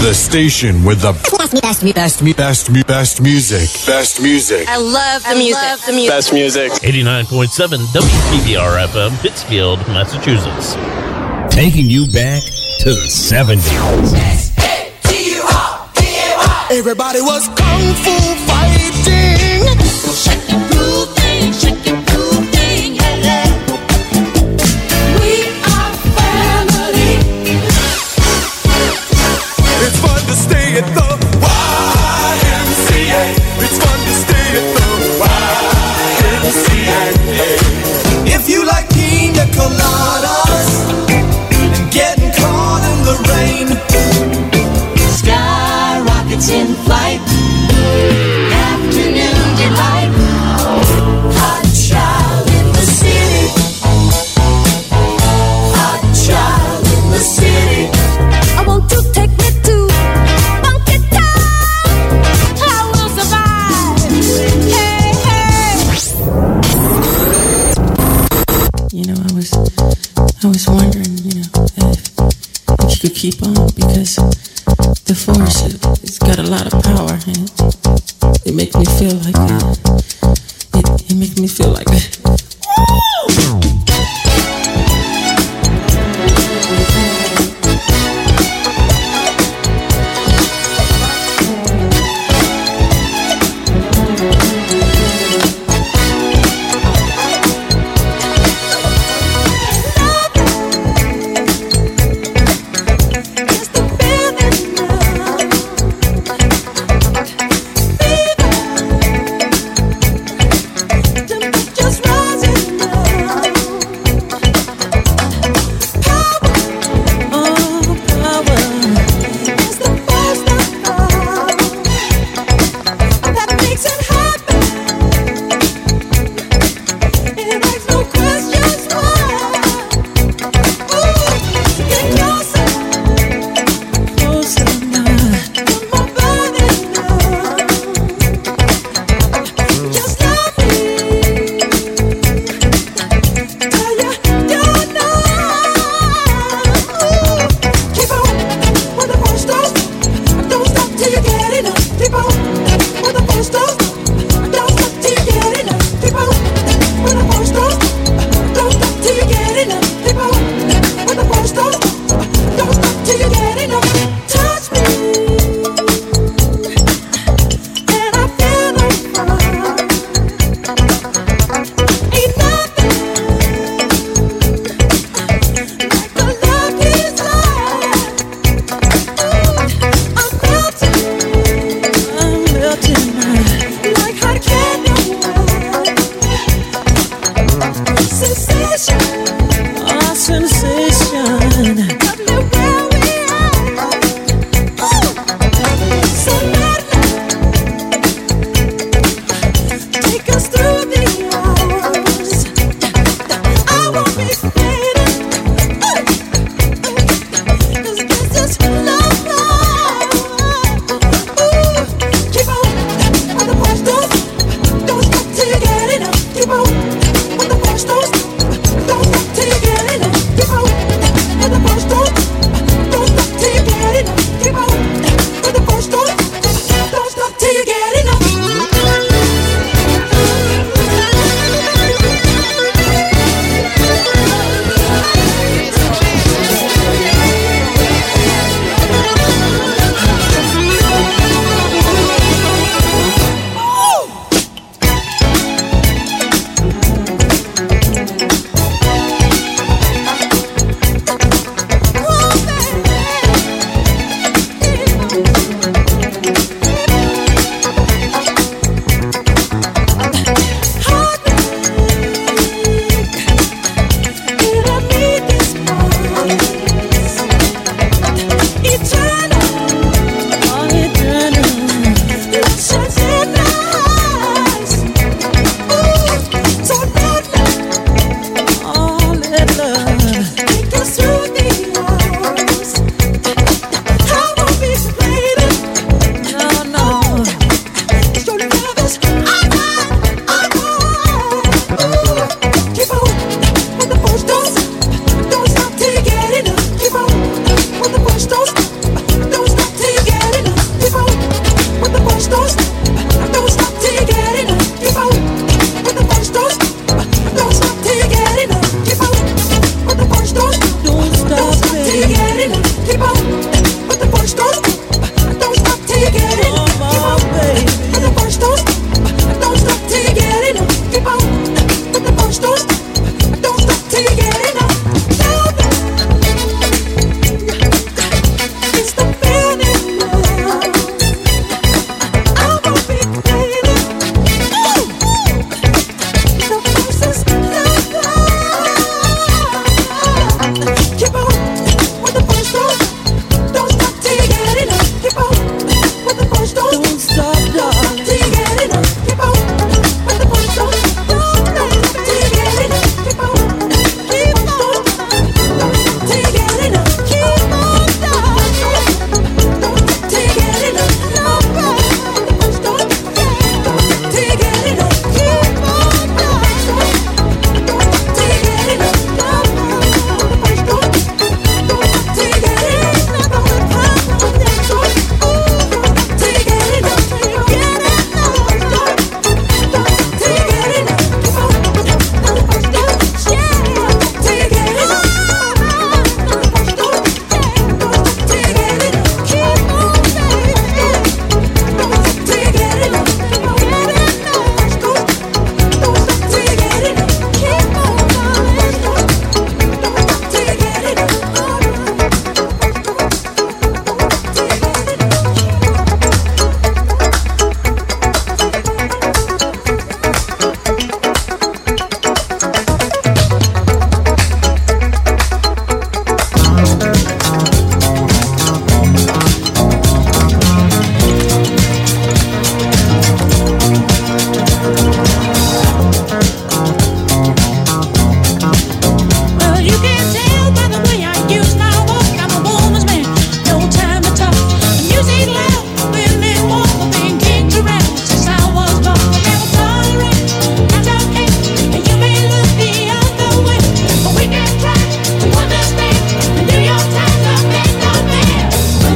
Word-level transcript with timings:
The 0.00 0.14
station 0.14 0.82
with 0.82 1.02
the 1.02 1.12
best, 1.60 1.84
me, 1.84 1.92
best, 1.92 2.22
me, 2.22 2.32
best, 2.32 2.70
me, 2.70 2.82
best 2.82 3.20
music. 3.20 3.68
Best 3.86 4.22
music. 4.22 4.66
I 4.66 4.78
love 4.78 5.22
the 5.22 5.28
I 5.28 5.34
music. 5.34 5.62
Love 5.62 5.84
the 5.84 5.92
music. 5.92 6.10
Best 6.10 6.32
music. 6.32 6.72
89.7 6.72 7.76
WPBR 7.92 8.86
FM, 8.88 9.20
Pittsfield, 9.20 9.78
Massachusetts. 9.88 10.74
Taking 11.54 11.84
you 11.90 12.06
back 12.06 12.42
to 12.80 12.90
the 12.90 13.06
70s. 13.12 14.40
Everybody 16.70 17.20
was 17.20 17.48
kung 17.48 17.94
fu 18.00 18.39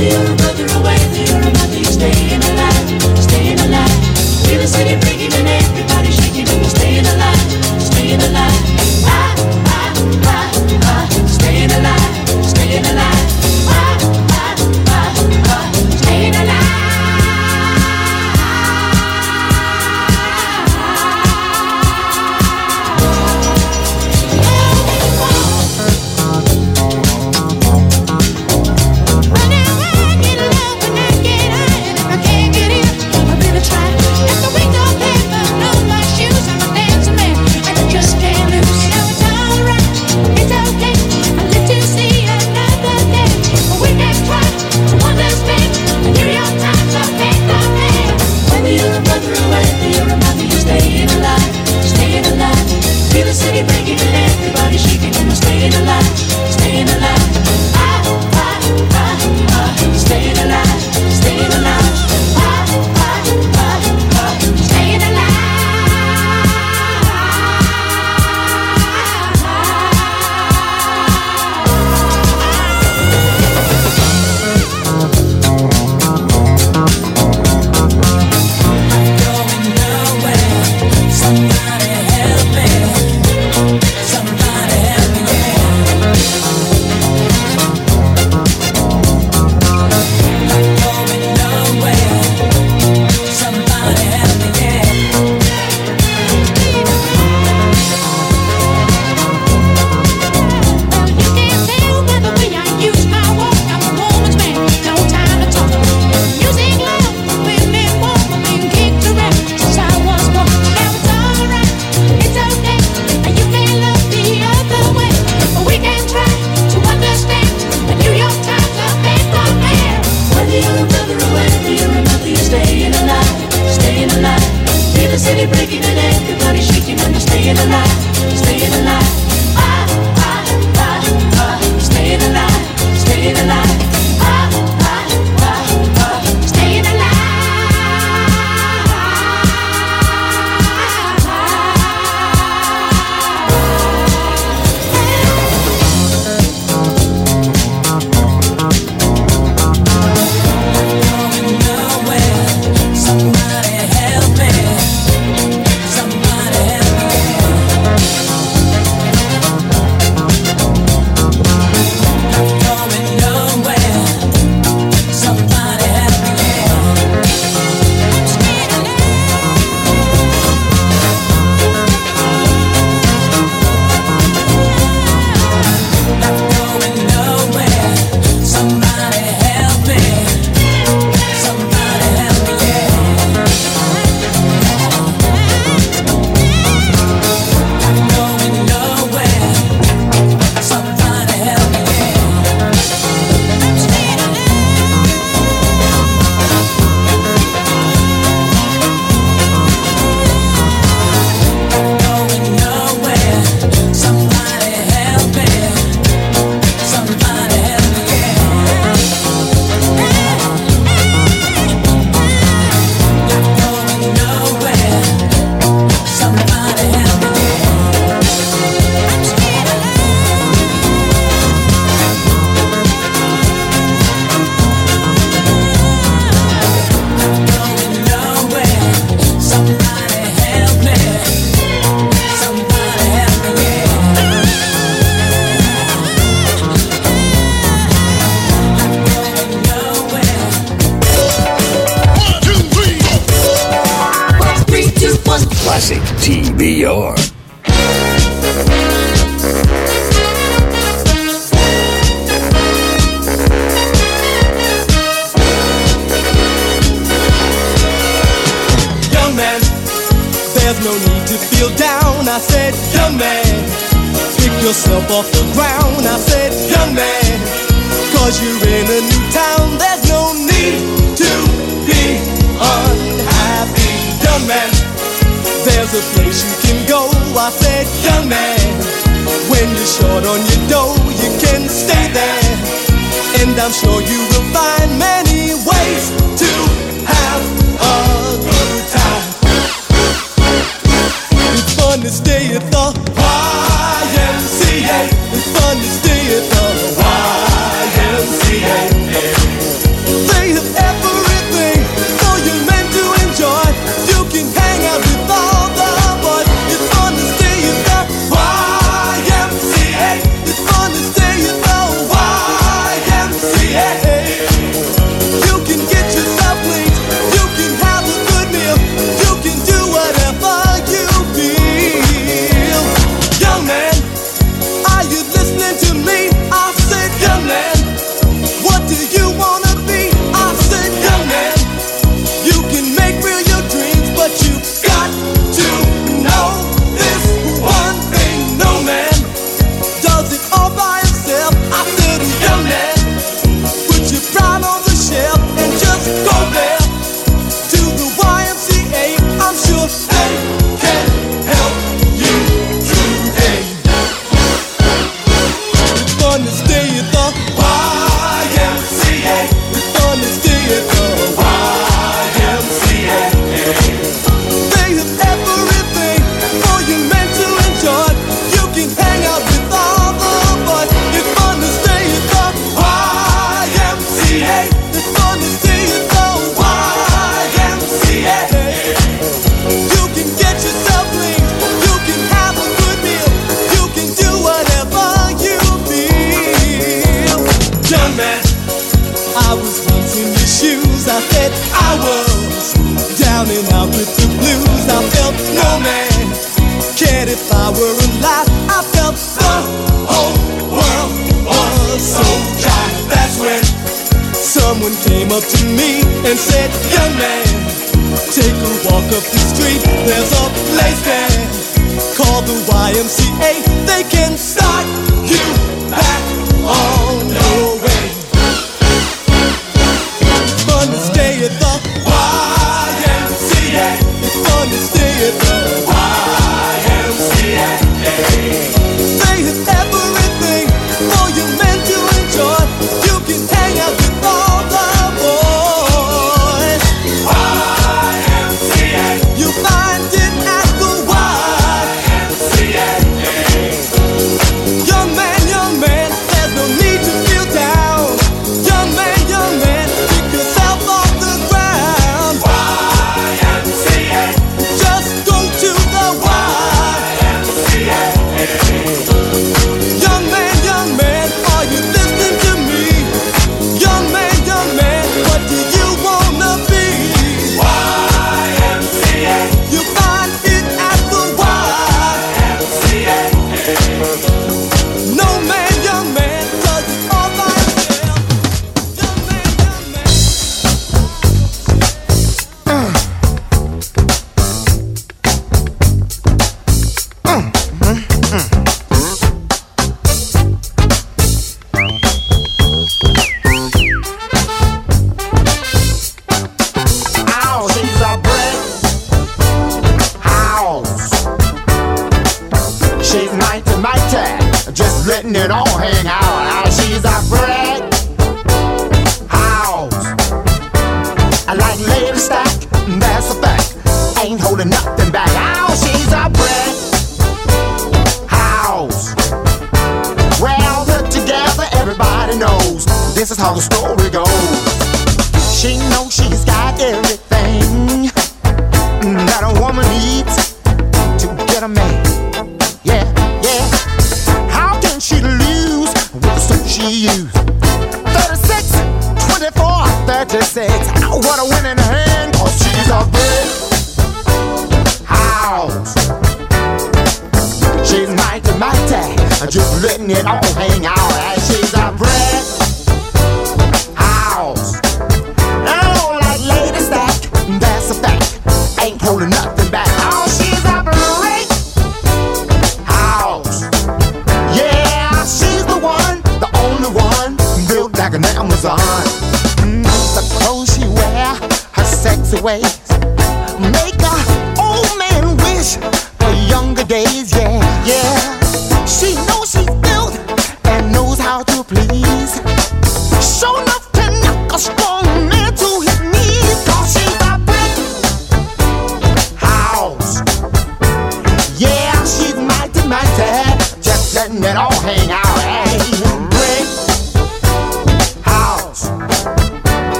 You're 0.00 0.49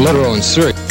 let 0.00 0.16
on 0.16 0.40
Syria. 0.40 0.89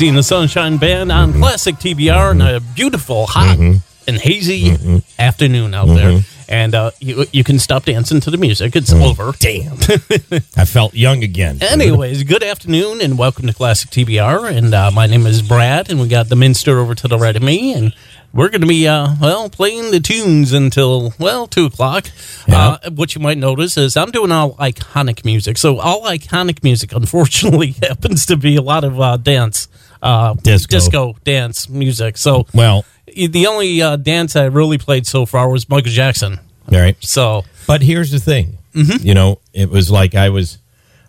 KC 0.00 0.08
and 0.08 0.16
the 0.16 0.22
Sunshine 0.22 0.78
Band 0.78 1.12
on 1.12 1.34
Classic 1.34 1.74
TBR 1.74 2.30
on 2.30 2.40
a 2.40 2.58
beautiful, 2.58 3.26
hot, 3.26 3.58
and 3.58 4.16
hazy 4.16 5.02
afternoon 5.18 5.74
out 5.74 5.88
there. 5.88 6.20
And 6.48 6.74
uh, 6.74 6.92
you, 7.00 7.26
you 7.32 7.44
can 7.44 7.58
stop 7.58 7.84
dancing 7.84 8.18
to 8.20 8.30
the 8.30 8.38
music. 8.38 8.74
It's 8.76 8.94
over. 8.94 9.32
Damn. 9.38 9.74
I 10.56 10.64
felt 10.64 10.94
young 10.94 11.22
again. 11.22 11.58
Anyways, 11.60 12.22
good 12.22 12.42
afternoon 12.42 13.02
and 13.02 13.18
welcome 13.18 13.46
to 13.46 13.52
Classic 13.52 13.90
TBR. 13.90 14.50
And 14.50 14.72
uh, 14.72 14.90
my 14.90 15.06
name 15.06 15.26
is 15.26 15.42
Brad, 15.42 15.90
and 15.90 16.00
we 16.00 16.08
got 16.08 16.30
the 16.30 16.36
Minster 16.36 16.78
over 16.78 16.94
to 16.94 17.06
the 17.06 17.18
right 17.18 17.36
of 17.36 17.42
me. 17.42 17.74
And 17.74 17.94
we're 18.32 18.48
going 18.48 18.60
to 18.60 18.66
be, 18.66 18.86
uh, 18.86 19.16
well, 19.20 19.50
playing 19.50 19.90
the 19.90 20.00
tunes 20.00 20.52
until, 20.52 21.12
well, 21.18 21.46
2 21.46 21.66
o'clock. 21.66 22.06
Uh, 22.48 22.78
what 22.90 23.14
you 23.14 23.20
might 23.20 23.38
notice 23.38 23.76
is 23.76 23.96
I'm 23.96 24.10
doing 24.10 24.32
all 24.32 24.54
iconic 24.54 25.24
music. 25.24 25.58
So, 25.58 25.78
all 25.78 26.02
iconic 26.04 26.62
music, 26.62 26.92
unfortunately, 26.92 27.72
happens 27.82 28.24
to 28.26 28.36
be 28.36 28.56
a 28.56 28.62
lot 28.62 28.84
of 28.84 29.00
uh, 29.00 29.16
dance, 29.16 29.68
uh, 30.02 30.34
Disco. 30.34 30.76
disco 30.76 31.16
dance 31.24 31.68
music. 31.68 32.16
So, 32.16 32.46
Well, 32.54 32.84
the 33.06 33.46
only 33.46 33.82
uh, 33.82 33.96
dance 33.96 34.36
I 34.36 34.44
really 34.44 34.78
played 34.78 35.06
so 35.06 35.26
far 35.26 35.48
was 35.48 35.68
Michael 35.68 35.92
Jackson. 35.92 36.40
all 36.72 36.78
right. 36.78 36.96
So, 37.00 37.44
But 37.66 37.82
here's 37.82 38.10
the 38.10 38.20
thing. 38.20 38.58
Mm-hmm. 38.74 39.06
You 39.06 39.14
know, 39.14 39.40
it 39.52 39.68
was 39.70 39.90
like 39.90 40.14
I 40.14 40.28
was, 40.28 40.58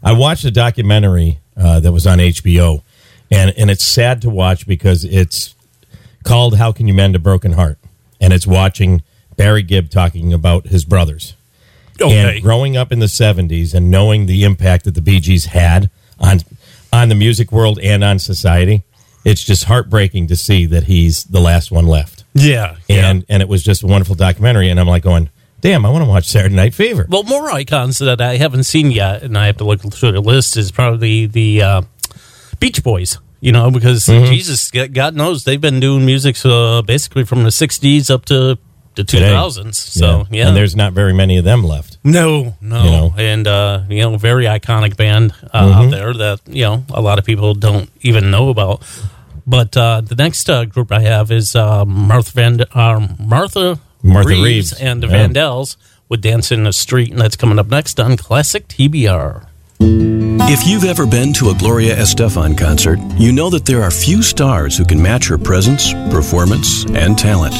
I 0.03 0.13
watched 0.13 0.45
a 0.45 0.51
documentary 0.51 1.39
uh, 1.55 1.79
that 1.79 1.91
was 1.91 2.07
on 2.07 2.17
HBO, 2.17 2.81
and 3.29 3.53
and 3.55 3.69
it's 3.69 3.83
sad 3.83 4.21
to 4.23 4.29
watch 4.29 4.65
because 4.65 5.05
it's 5.05 5.53
called 6.23 6.57
"How 6.57 6.71
Can 6.71 6.87
You 6.87 6.93
Mend 6.93 7.15
a 7.15 7.19
Broken 7.19 7.53
Heart," 7.53 7.77
and 8.19 8.33
it's 8.33 8.47
watching 8.47 9.03
Barry 9.37 9.61
Gibb 9.61 9.91
talking 9.91 10.33
about 10.33 10.67
his 10.67 10.85
brothers 10.85 11.35
okay. 12.01 12.35
and 12.35 12.43
growing 12.43 12.75
up 12.75 12.91
in 12.91 12.99
the 12.99 13.05
'70s 13.05 13.75
and 13.75 13.91
knowing 13.91 14.25
the 14.25 14.43
impact 14.43 14.85
that 14.85 14.95
the 14.95 15.01
Bee 15.01 15.19
Gees 15.19 15.45
had 15.45 15.91
on 16.19 16.39
on 16.93 17.09
the 17.09 17.15
music 17.15 17.51
world 17.51 17.79
and 17.79 18.03
on 18.03 18.19
society. 18.19 18.83
It's 19.23 19.43
just 19.43 19.65
heartbreaking 19.65 20.27
to 20.27 20.35
see 20.35 20.65
that 20.65 20.85
he's 20.85 21.25
the 21.25 21.39
last 21.39 21.71
one 21.71 21.85
left 21.85 22.21
yeah. 22.33 22.77
yeah. 22.87 23.09
and 23.09 23.25
and 23.29 23.41
it 23.41 23.49
was 23.49 23.63
just 23.63 23.83
a 23.83 23.87
wonderful 23.87 24.15
documentary. 24.15 24.69
And 24.69 24.79
I'm 24.79 24.87
like 24.87 25.03
going, 25.03 25.29
damn, 25.61 25.85
I 25.85 25.89
want 25.89 26.03
to 26.03 26.09
watch 26.09 26.27
Saturday 26.27 26.55
Night 26.55 26.73
Fever. 26.73 27.05
Well, 27.09 27.23
more 27.23 27.49
icons 27.51 27.99
that 27.99 28.21
I 28.21 28.37
haven't 28.37 28.63
seen 28.63 28.91
yet, 28.91 29.23
and 29.23 29.37
I 29.37 29.47
have 29.47 29.57
to 29.57 29.63
look 29.63 29.81
through 29.81 30.13
the 30.13 30.21
list, 30.21 30.57
is 30.57 30.71
probably 30.71 31.25
the 31.25 31.61
uh, 31.61 31.81
Beach 32.59 32.83
Boys. 32.83 33.19
You 33.43 33.51
know, 33.51 33.71
because 33.71 34.05
Mm-hmm. 34.05 34.31
Jesus, 34.31 34.69
God 34.69 35.15
knows 35.15 35.45
they've 35.45 35.59
been 35.59 35.79
doing 35.79 36.05
music 36.05 36.37
uh, 36.45 36.83
basically 36.83 37.25
from 37.25 37.41
the 37.43 37.49
'60s 37.49 38.11
up 38.11 38.25
to 38.25 38.59
the 38.95 39.03
2000s. 39.03 39.75
So 39.75 40.25
yeah, 40.31 40.47
and 40.47 40.55
there's 40.57 40.75
not 40.75 40.93
very 40.93 41.13
many 41.13 41.37
of 41.37 41.45
them 41.45 41.63
left. 41.63 41.97
no, 42.03 42.55
no, 42.61 42.83
You 42.83 42.91
know. 42.91 43.13
and 43.17 43.47
uh, 43.47 43.83
you 43.89 44.01
know, 44.01 44.17
very 44.17 44.45
iconic 44.45 44.95
band 44.97 45.33
uh, 45.53 45.61
Mm-hmm. 45.61 45.79
out 45.79 45.91
there 45.91 46.13
that 46.13 46.39
you 46.47 46.63
know 46.63 46.83
a 46.93 47.01
lot 47.01 47.19
of 47.19 47.25
people 47.25 47.53
don't 47.53 47.89
even 48.01 48.31
know 48.31 48.49
about. 48.49 48.81
But 49.47 49.75
uh, 49.75 50.01
the 50.01 50.15
next 50.15 50.49
uh, 50.49 50.65
group 50.65 50.91
I 50.91 50.99
have 51.01 51.31
is 51.31 51.55
uh, 51.55 51.83
Martha 51.85 52.31
Van 52.31 52.61
uh, 52.73 53.07
Martha 53.19 53.79
Martha 54.03 54.29
Reeves, 54.29 54.43
Reeves, 54.43 54.73
and 54.73 55.01
the 55.01 55.07
yeah. 55.07 55.27
Vandellas 55.27 55.77
with 56.09 56.21
"Dance 56.21 56.51
in 56.51 56.63
the 56.63 56.73
Street," 56.73 57.11
and 57.11 57.19
that's 57.19 57.35
coming 57.35 57.57
up 57.59 57.67
next 57.67 57.99
on 57.99 58.17
Classic 58.17 58.67
TBR. 58.67 59.45
If 60.49 60.67
you've 60.67 60.83
ever 60.83 61.05
been 61.05 61.31
to 61.33 61.49
a 61.49 61.55
Gloria 61.55 61.95
Estefan 61.95 62.57
concert, 62.57 62.99
you 63.15 63.31
know 63.31 63.49
that 63.49 63.65
there 63.65 63.81
are 63.81 63.91
few 63.91 64.21
stars 64.21 64.77
who 64.77 64.83
can 64.83 65.01
match 65.01 65.27
her 65.27 65.37
presence, 65.37 65.93
performance, 66.09 66.83
and 66.85 67.17
talent. 67.17 67.53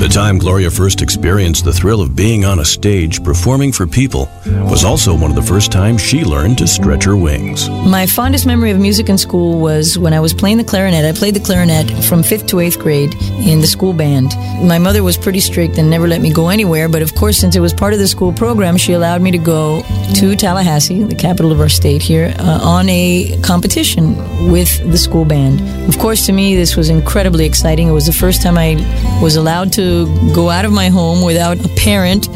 The 0.00 0.08
time 0.08 0.38
Gloria 0.38 0.70
first 0.70 1.00
experienced 1.00 1.64
the 1.64 1.72
thrill 1.72 2.00
of 2.02 2.14
being 2.14 2.44
on 2.44 2.60
a 2.60 2.64
stage 2.64 3.24
performing 3.24 3.72
for 3.72 3.86
people 3.86 4.28
was 4.46 4.84
also 4.84 5.16
one 5.16 5.30
of 5.30 5.36
the 5.36 5.42
first 5.42 5.72
times 5.72 6.00
she 6.00 6.24
learned 6.24 6.58
to 6.58 6.66
stretch 6.68 7.04
her 7.04 7.16
wings. 7.16 7.68
My 7.68 8.06
fondest 8.06 8.46
memory 8.46 8.70
of 8.70 8.78
music 8.78 9.08
in 9.08 9.16
school 9.16 9.58
was 9.58 9.98
when 9.98 10.12
I 10.12 10.20
was 10.20 10.34
playing 10.34 10.58
the 10.58 10.64
clarinet. 10.64 11.04
I 11.04 11.18
played 11.18 11.34
the 11.34 11.40
clarinet 11.40 11.90
from 12.04 12.22
fifth 12.22 12.46
to 12.48 12.60
eighth 12.60 12.78
grade 12.78 13.14
in 13.40 13.60
the 13.60 13.66
school 13.66 13.92
band. 13.92 14.34
My 14.62 14.78
mother 14.78 15.02
was 15.02 15.16
pretty 15.16 15.40
strict 15.40 15.78
and 15.78 15.88
never 15.88 16.06
let 16.06 16.20
me 16.20 16.32
go 16.32 16.48
anywhere, 16.48 16.88
but 16.88 17.02
of 17.02 17.14
course, 17.14 17.38
since 17.38 17.56
it 17.56 17.60
was 17.60 17.72
part 17.72 17.92
of 17.92 17.98
the 17.98 18.08
school 18.08 18.32
program, 18.32 18.76
she 18.76 18.92
allowed 18.92 19.22
me 19.22 19.30
to 19.30 19.38
go 19.38 19.82
to 20.14 20.36
Tallahassee, 20.36 21.02
the 21.02 21.14
capital 21.14 21.50
of 21.50 21.60
our 21.60 21.68
state 21.68 22.02
here, 22.08 22.34
uh, 22.38 22.60
on 22.62 22.88
a 22.88 23.38
competition 23.42 24.16
with 24.50 24.70
the 24.90 24.98
school 24.98 25.24
band. 25.24 25.60
Of 25.88 25.98
course, 25.98 26.24
to 26.26 26.32
me, 26.32 26.56
this 26.56 26.74
was 26.74 26.88
incredibly 26.88 27.44
exciting. 27.44 27.86
It 27.86 27.92
was 27.92 28.06
the 28.06 28.18
first 28.24 28.42
time 28.42 28.56
I 28.56 28.70
was 29.22 29.36
allowed 29.36 29.72
to 29.74 30.06
go 30.34 30.48
out 30.48 30.64
of 30.64 30.72
my 30.72 30.88
home 30.88 31.22
without 31.22 31.62
a 31.64 31.68
parent. 31.76 32.28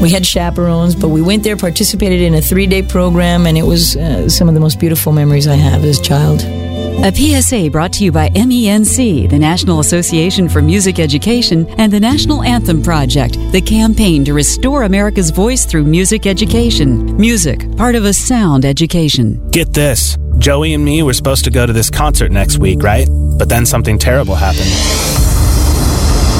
We 0.00 0.10
had 0.10 0.24
chaperones, 0.24 0.94
but 0.94 1.08
we 1.08 1.20
went 1.20 1.42
there, 1.42 1.56
participated 1.56 2.20
in 2.20 2.34
a 2.34 2.40
three 2.40 2.66
day 2.66 2.82
program, 2.82 3.46
and 3.46 3.58
it 3.58 3.64
was 3.64 3.96
uh, 3.96 4.28
some 4.28 4.48
of 4.48 4.54
the 4.54 4.60
most 4.60 4.78
beautiful 4.78 5.12
memories 5.12 5.48
I 5.48 5.56
have 5.56 5.84
as 5.84 5.98
a 5.98 6.02
child. 6.02 6.67
A 7.04 7.14
PSA 7.14 7.70
brought 7.70 7.92
to 7.92 8.04
you 8.04 8.10
by 8.10 8.28
MENC, 8.30 9.30
the 9.30 9.38
National 9.38 9.78
Association 9.78 10.48
for 10.48 10.60
Music 10.60 10.98
Education, 10.98 11.64
and 11.78 11.92
the 11.92 12.00
National 12.00 12.42
Anthem 12.42 12.82
Project, 12.82 13.34
the 13.52 13.60
campaign 13.60 14.24
to 14.24 14.34
restore 14.34 14.82
America's 14.82 15.30
voice 15.30 15.64
through 15.64 15.84
music 15.84 16.26
education. 16.26 17.16
Music, 17.16 17.70
part 17.76 17.94
of 17.94 18.04
a 18.04 18.12
sound 18.12 18.64
education. 18.64 19.48
Get 19.50 19.72
this 19.72 20.18
Joey 20.38 20.74
and 20.74 20.84
me 20.84 21.04
were 21.04 21.12
supposed 21.12 21.44
to 21.44 21.52
go 21.52 21.66
to 21.66 21.72
this 21.72 21.88
concert 21.88 22.32
next 22.32 22.58
week, 22.58 22.82
right? 22.82 23.08
But 23.38 23.48
then 23.48 23.64
something 23.64 23.96
terrible 23.96 24.34
happened. 24.34 24.68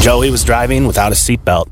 Joey 0.02 0.32
was 0.32 0.42
driving 0.42 0.88
without 0.88 1.12
a 1.12 1.14
seatbelt. 1.14 1.68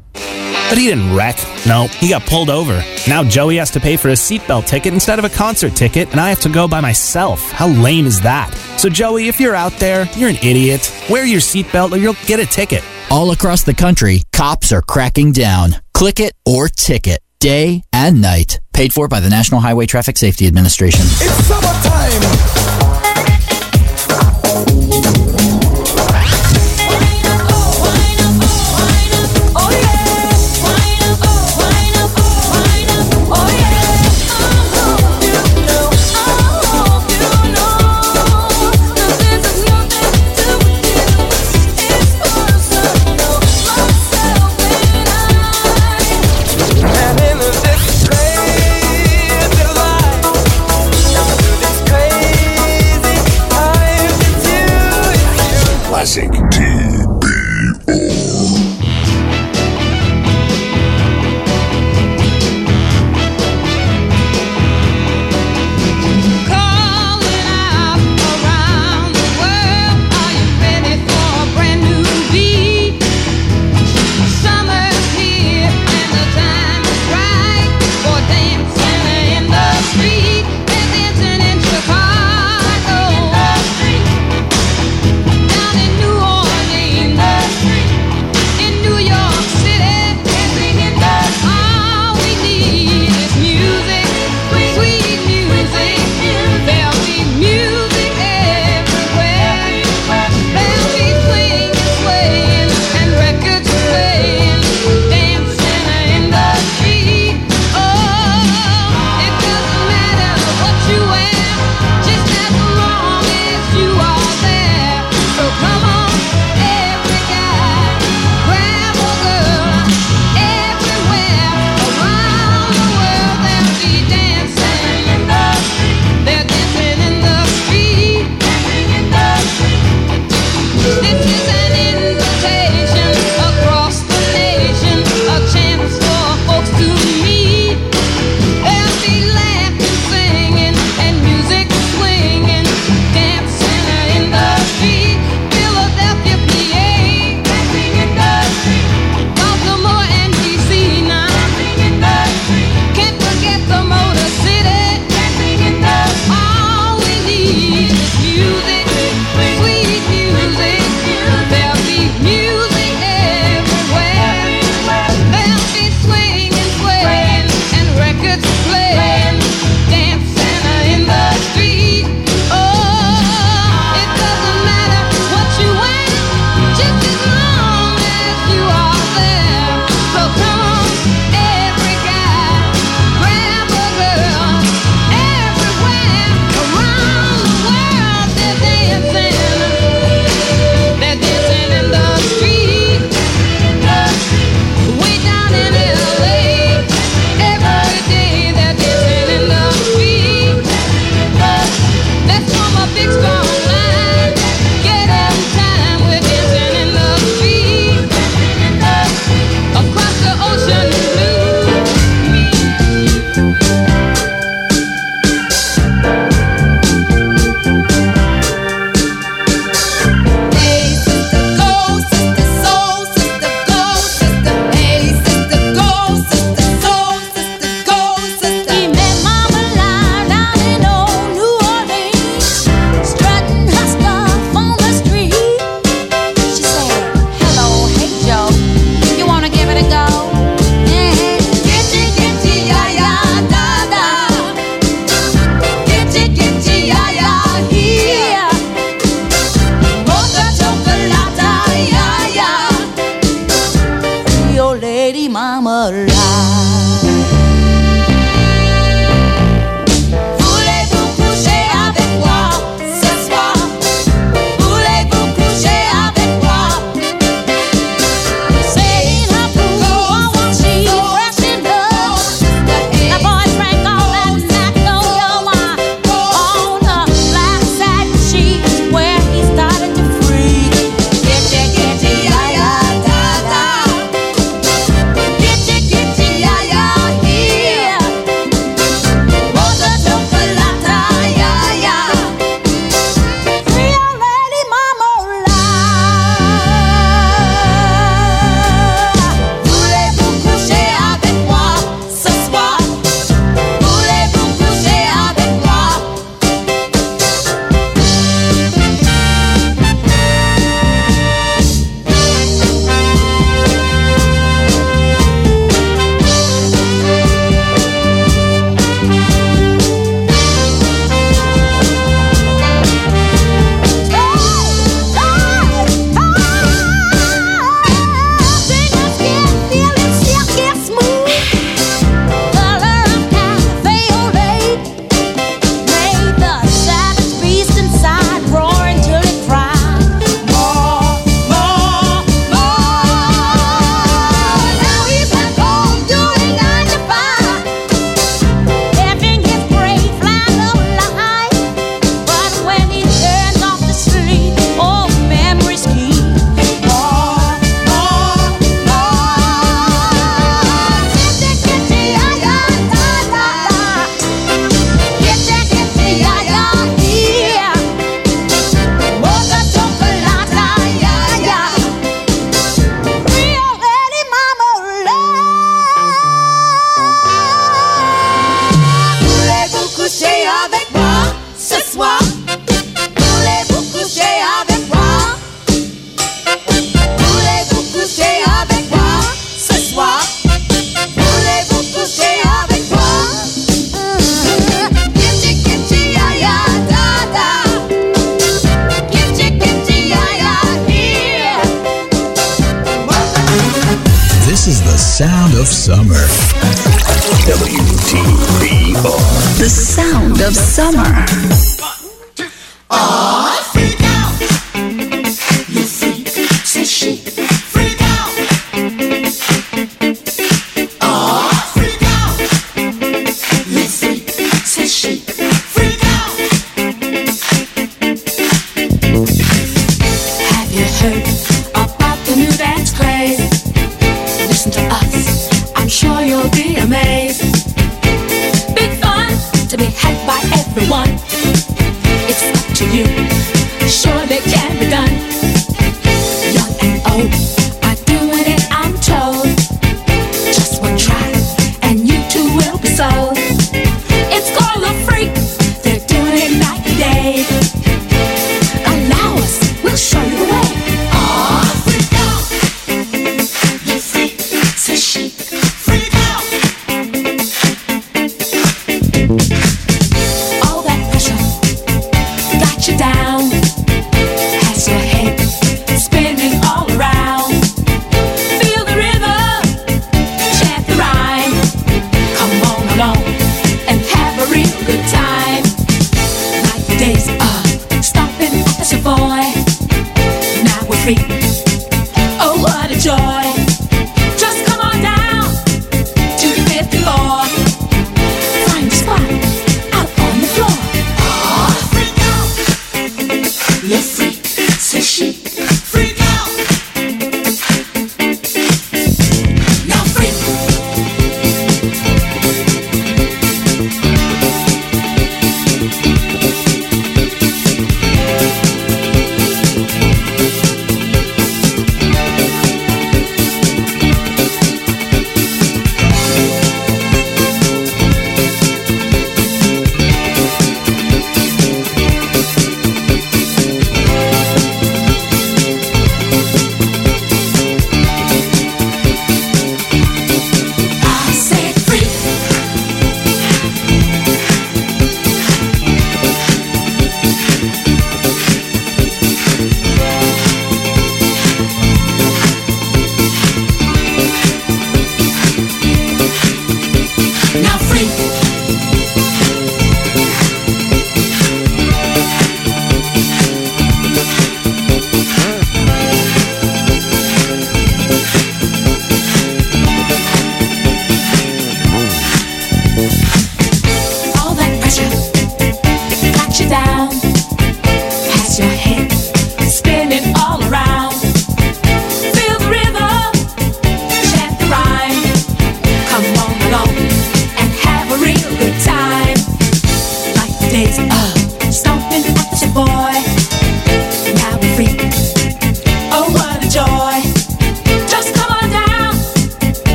But 0.68 0.78
he 0.78 0.88
didn't 0.88 1.14
wreck. 1.14 1.36
No, 1.66 1.86
he 1.86 2.08
got 2.08 2.22
pulled 2.26 2.50
over. 2.50 2.82
Now 3.08 3.22
Joey 3.22 3.56
has 3.56 3.70
to 3.72 3.80
pay 3.80 3.96
for 3.96 4.08
a 4.08 4.12
seatbelt 4.12 4.66
ticket 4.66 4.92
instead 4.92 5.18
of 5.18 5.24
a 5.24 5.28
concert 5.28 5.76
ticket, 5.76 6.10
and 6.10 6.20
I 6.20 6.28
have 6.28 6.40
to 6.40 6.48
go 6.48 6.66
by 6.66 6.80
myself. 6.80 7.40
How 7.52 7.68
lame 7.68 8.06
is 8.06 8.20
that? 8.22 8.52
So, 8.76 8.88
Joey, 8.88 9.28
if 9.28 9.38
you're 9.38 9.54
out 9.54 9.72
there, 9.74 10.06
you're 10.16 10.30
an 10.30 10.36
idiot. 10.36 10.92
Wear 11.08 11.24
your 11.24 11.40
seatbelt 11.40 11.92
or 11.92 11.98
you'll 11.98 12.16
get 12.26 12.40
a 12.40 12.46
ticket. 12.46 12.82
All 13.10 13.30
across 13.30 13.62
the 13.62 13.74
country, 13.74 14.22
cops 14.32 14.72
are 14.72 14.82
cracking 14.82 15.30
down. 15.30 15.76
Click 15.94 16.18
it 16.18 16.32
or 16.44 16.68
ticket, 16.68 17.20
day 17.38 17.82
and 17.92 18.20
night. 18.20 18.58
Paid 18.72 18.92
for 18.92 19.06
by 19.06 19.20
the 19.20 19.30
National 19.30 19.60
Highway 19.60 19.86
Traffic 19.86 20.18
Safety 20.18 20.46
Administration. 20.48 21.02
It's 21.02 21.46
summertime. 21.46 22.65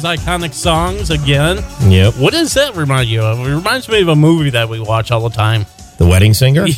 Those 0.00 0.18
iconic 0.18 0.52
songs 0.54 1.10
again. 1.10 1.58
Yep. 1.90 2.14
What 2.16 2.32
does 2.32 2.54
that 2.54 2.74
remind 2.76 3.08
you 3.08 3.22
of? 3.22 3.38
It 3.40 3.54
reminds 3.54 3.88
me 3.88 4.00
of 4.02 4.08
a 4.08 4.16
movie 4.16 4.50
that 4.50 4.68
we 4.68 4.80
watch 4.80 5.10
all 5.10 5.28
the 5.28 5.34
time. 5.34 5.66
The 5.98 6.06
Wedding 6.06 6.34
Singer? 6.34 6.66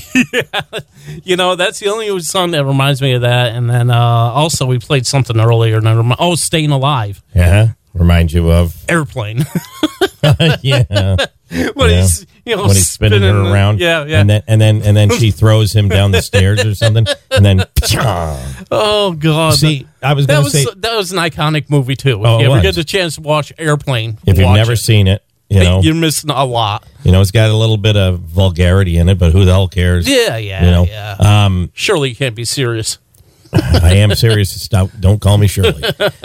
You 1.25 1.37
know, 1.37 1.57
that's 1.57 1.81
the 1.81 1.89
only 1.89 2.21
song 2.21 2.53
that 2.53 2.65
reminds 2.65 3.03
me 3.03 3.13
of 3.15 3.23
that. 3.23 3.55
And 3.57 3.69
then 3.69 3.91
uh, 3.91 3.97
also 3.99 4.67
we 4.67 4.79
played 4.79 5.05
something 5.05 5.39
earlier. 5.39 5.77
And 5.79 5.89
I 5.89 5.95
remi- 5.97 6.15
oh, 6.19 6.37
Staying 6.37 6.71
Alive. 6.71 7.21
yeah. 7.35 7.71
Remind 7.93 8.33
you 8.33 8.51
of. 8.53 8.75
Airplane. 8.89 9.45
yeah. 10.63 11.17
When 11.75 11.91
Yeah. 11.91 12.01
he's, 12.03 12.27
you 12.47 12.57
know, 12.57 12.63
when 12.63 12.71
he's 12.73 12.87
spinning, 12.91 13.21
spinning 13.21 13.35
her 13.37 13.43
the- 13.45 13.53
around. 13.53 13.81
yeah, 13.81 14.05
yeah. 14.05 14.21
And 14.21 14.29
then 14.31 14.43
and 14.49 14.61
then 14.61 14.83
and 14.83 14.97
then 14.97 15.11
she 15.11 15.31
throws 15.41 15.73
him 15.75 15.89
down 15.89 16.11
the 16.11 16.23
stairs 16.23 16.65
or 16.65 16.75
something. 16.75 17.07
And 17.31 17.45
then 17.45 17.65
Oh 18.71 19.15
God! 19.19 19.55
See, 19.55 19.87
I 20.03 20.15
was 20.15 20.27
that 20.27 20.43
was 20.43 20.53
say- 20.53 20.67
that 20.77 20.97
was 20.97 21.13
an 21.13 21.19
iconic 21.19 21.71
movie 21.71 21.97
too. 21.97 22.21
If 22.21 22.27
Oh, 22.27 22.39
you 22.39 22.47
ever 22.47 22.55
was. 22.55 22.63
get 22.63 22.75
the 22.75 22.85
chance 22.85 23.17
to 23.17 23.21
watch 23.21 23.53
Airplane, 23.59 24.19
if 24.27 24.39
you've 24.39 24.51
never 24.51 24.73
it. 24.73 24.77
seen 24.79 25.07
it, 25.09 25.23
you 25.49 25.61
know, 25.61 25.81
you're 25.83 25.95
missing 25.95 26.31
a 26.31 26.45
lot. 26.45 26.85
you 27.05 27.13
know, 27.13 27.21
it's 27.21 27.31
got 27.31 27.51
a 27.51 27.57
little 27.57 27.77
bit 27.77 27.97
of 27.97 28.21
vulgarity 28.21 28.97
in 28.97 29.09
it, 29.09 29.19
but 29.19 29.33
who 29.33 29.45
the 29.45 29.53
hell 29.53 29.69
cares? 29.69 30.09
Yeah, 30.09 30.37
yeah, 30.39 30.65
You 30.65 30.71
know, 30.71 30.85
yeah. 30.85 31.17
um, 31.47 31.71
Surely 31.75 32.09
you 32.11 32.17
can't 32.17 32.35
be 32.35 32.45
serious. 32.45 32.99
I 33.55 33.97
am 33.97 34.15
serious. 34.15 34.51
Stop. 34.63 34.89
Don't 34.99 35.21
call 35.21 35.37
me 35.37 35.47
Shirley. 35.47 35.83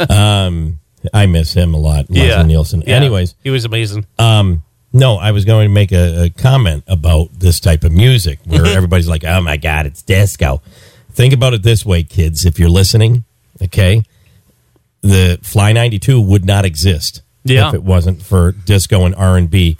Um, 0.09 0.79
I 1.13 1.25
miss 1.25 1.53
him 1.53 1.73
a 1.73 1.77
lot, 1.77 2.09
Leslie 2.09 2.27
yeah, 2.29 2.41
Nielsen. 2.43 2.83
Yeah. 2.87 2.95
Anyways, 2.95 3.35
he 3.43 3.49
was 3.49 3.65
amazing. 3.65 4.05
um, 4.17 4.63
no, 4.93 5.17
I 5.17 5.31
was 5.31 5.45
going 5.45 5.67
to 5.67 5.73
make 5.73 5.91
a, 5.91 6.25
a 6.25 6.29
comment 6.29 6.83
about 6.87 7.39
this 7.39 7.59
type 7.59 7.83
of 7.83 7.91
music 7.91 8.39
where 8.45 8.61
mm-hmm. 8.61 8.77
everybody's 8.77 9.07
like, 9.07 9.23
"Oh 9.23 9.41
my 9.41 9.57
god, 9.57 9.85
it's 9.85 10.01
disco." 10.01 10.61
Think 11.11 11.33
about 11.33 11.53
it 11.53 11.63
this 11.63 11.85
way, 11.85 12.03
kids. 12.03 12.45
If 12.45 12.59
you're 12.59 12.69
listening, 12.69 13.23
okay, 13.61 14.03
the 15.01 15.39
Fly 15.41 15.73
92 15.73 16.21
would 16.21 16.45
not 16.45 16.63
exist 16.65 17.21
Yeah. 17.43 17.69
if 17.69 17.73
it 17.73 17.83
wasn't 17.83 18.21
for 18.21 18.51
disco 18.51 19.03
and 19.05 19.15
R 19.15 19.37
and 19.37 19.49
B 19.49 19.77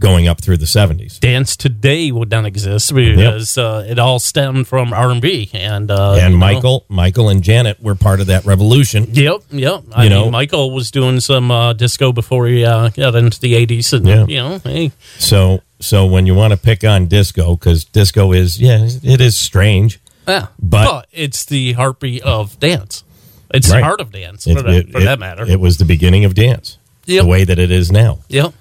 going 0.00 0.26
up 0.26 0.40
through 0.40 0.56
the 0.56 0.64
70s. 0.66 1.20
Dance 1.20 1.56
today 1.56 2.10
would 2.10 2.30
not 2.30 2.46
exist 2.46 2.92
because 2.92 3.56
uh, 3.56 3.86
it 3.88 3.98
all 4.00 4.18
stemmed 4.18 4.66
from 4.66 4.92
R 4.92 5.10
and 5.10 5.20
B 5.22 5.50
and 5.52 5.90
uh, 5.90 6.14
and 6.14 6.22
you 6.22 6.30
know. 6.30 6.36
Michael, 6.38 6.84
Michael 6.88 7.28
and 7.28 7.42
Janet 7.42 7.80
were 7.80 7.94
part 7.94 8.20
of 8.20 8.26
that 8.26 8.44
revolution. 8.44 9.06
Yep, 9.12 9.42
yep. 9.50 9.82
I 9.94 10.04
You 10.04 10.10
mean, 10.10 10.18
know- 10.18 10.30
Michael 10.30 10.72
was 10.72 10.90
doing 10.90 11.20
some 11.20 11.50
uh, 11.52 11.74
disco 11.74 12.10
before 12.12 12.46
he 12.48 12.64
uh, 12.64 12.88
got 12.88 13.14
into 13.14 13.38
the 13.38 13.54
'80s, 13.54 13.92
and 13.92 14.06
Yeah. 14.06 14.26
you 14.26 14.36
know, 14.38 14.58
hey, 14.64 14.90
So, 15.18 15.60
so 15.80 16.06
when 16.06 16.26
you 16.26 16.34
want 16.34 16.52
to 16.52 16.56
pick 16.58 16.82
on 16.82 17.06
disco, 17.06 17.54
because 17.54 17.84
disco 17.84 18.32
is, 18.32 18.60
yeah, 18.60 18.88
it 19.02 19.20
is 19.20 19.36
strange. 19.36 20.00
yeah. 20.26 20.46
But- 20.58 20.84
But, 20.86 21.06
it's 21.12 21.44
the 21.44 21.72
heartbeat 21.74 22.22
of 22.22 22.58
dance. 22.58 23.04
It's 23.52 23.68
Right. 23.68 23.78
the 23.80 23.84
heart 23.84 24.00
of 24.00 24.12
dance, 24.12 24.46
It- 24.46 24.56
for, 24.56 24.62
that, 24.62 24.90
for 24.92 25.00
it- 25.00 25.04
that 25.04 25.18
matter. 25.18 25.44
It 25.46 25.60
was 25.60 25.76
the 25.78 25.84
beginning 25.84 26.24
of 26.24 26.34
dance. 26.34 26.78
Yep. 27.06 27.22
The 27.24 27.28
way 27.28 27.44
that 27.44 27.58
it 27.58 27.70
is 27.70 27.90
now. 27.90 28.18
yep. 28.28 28.54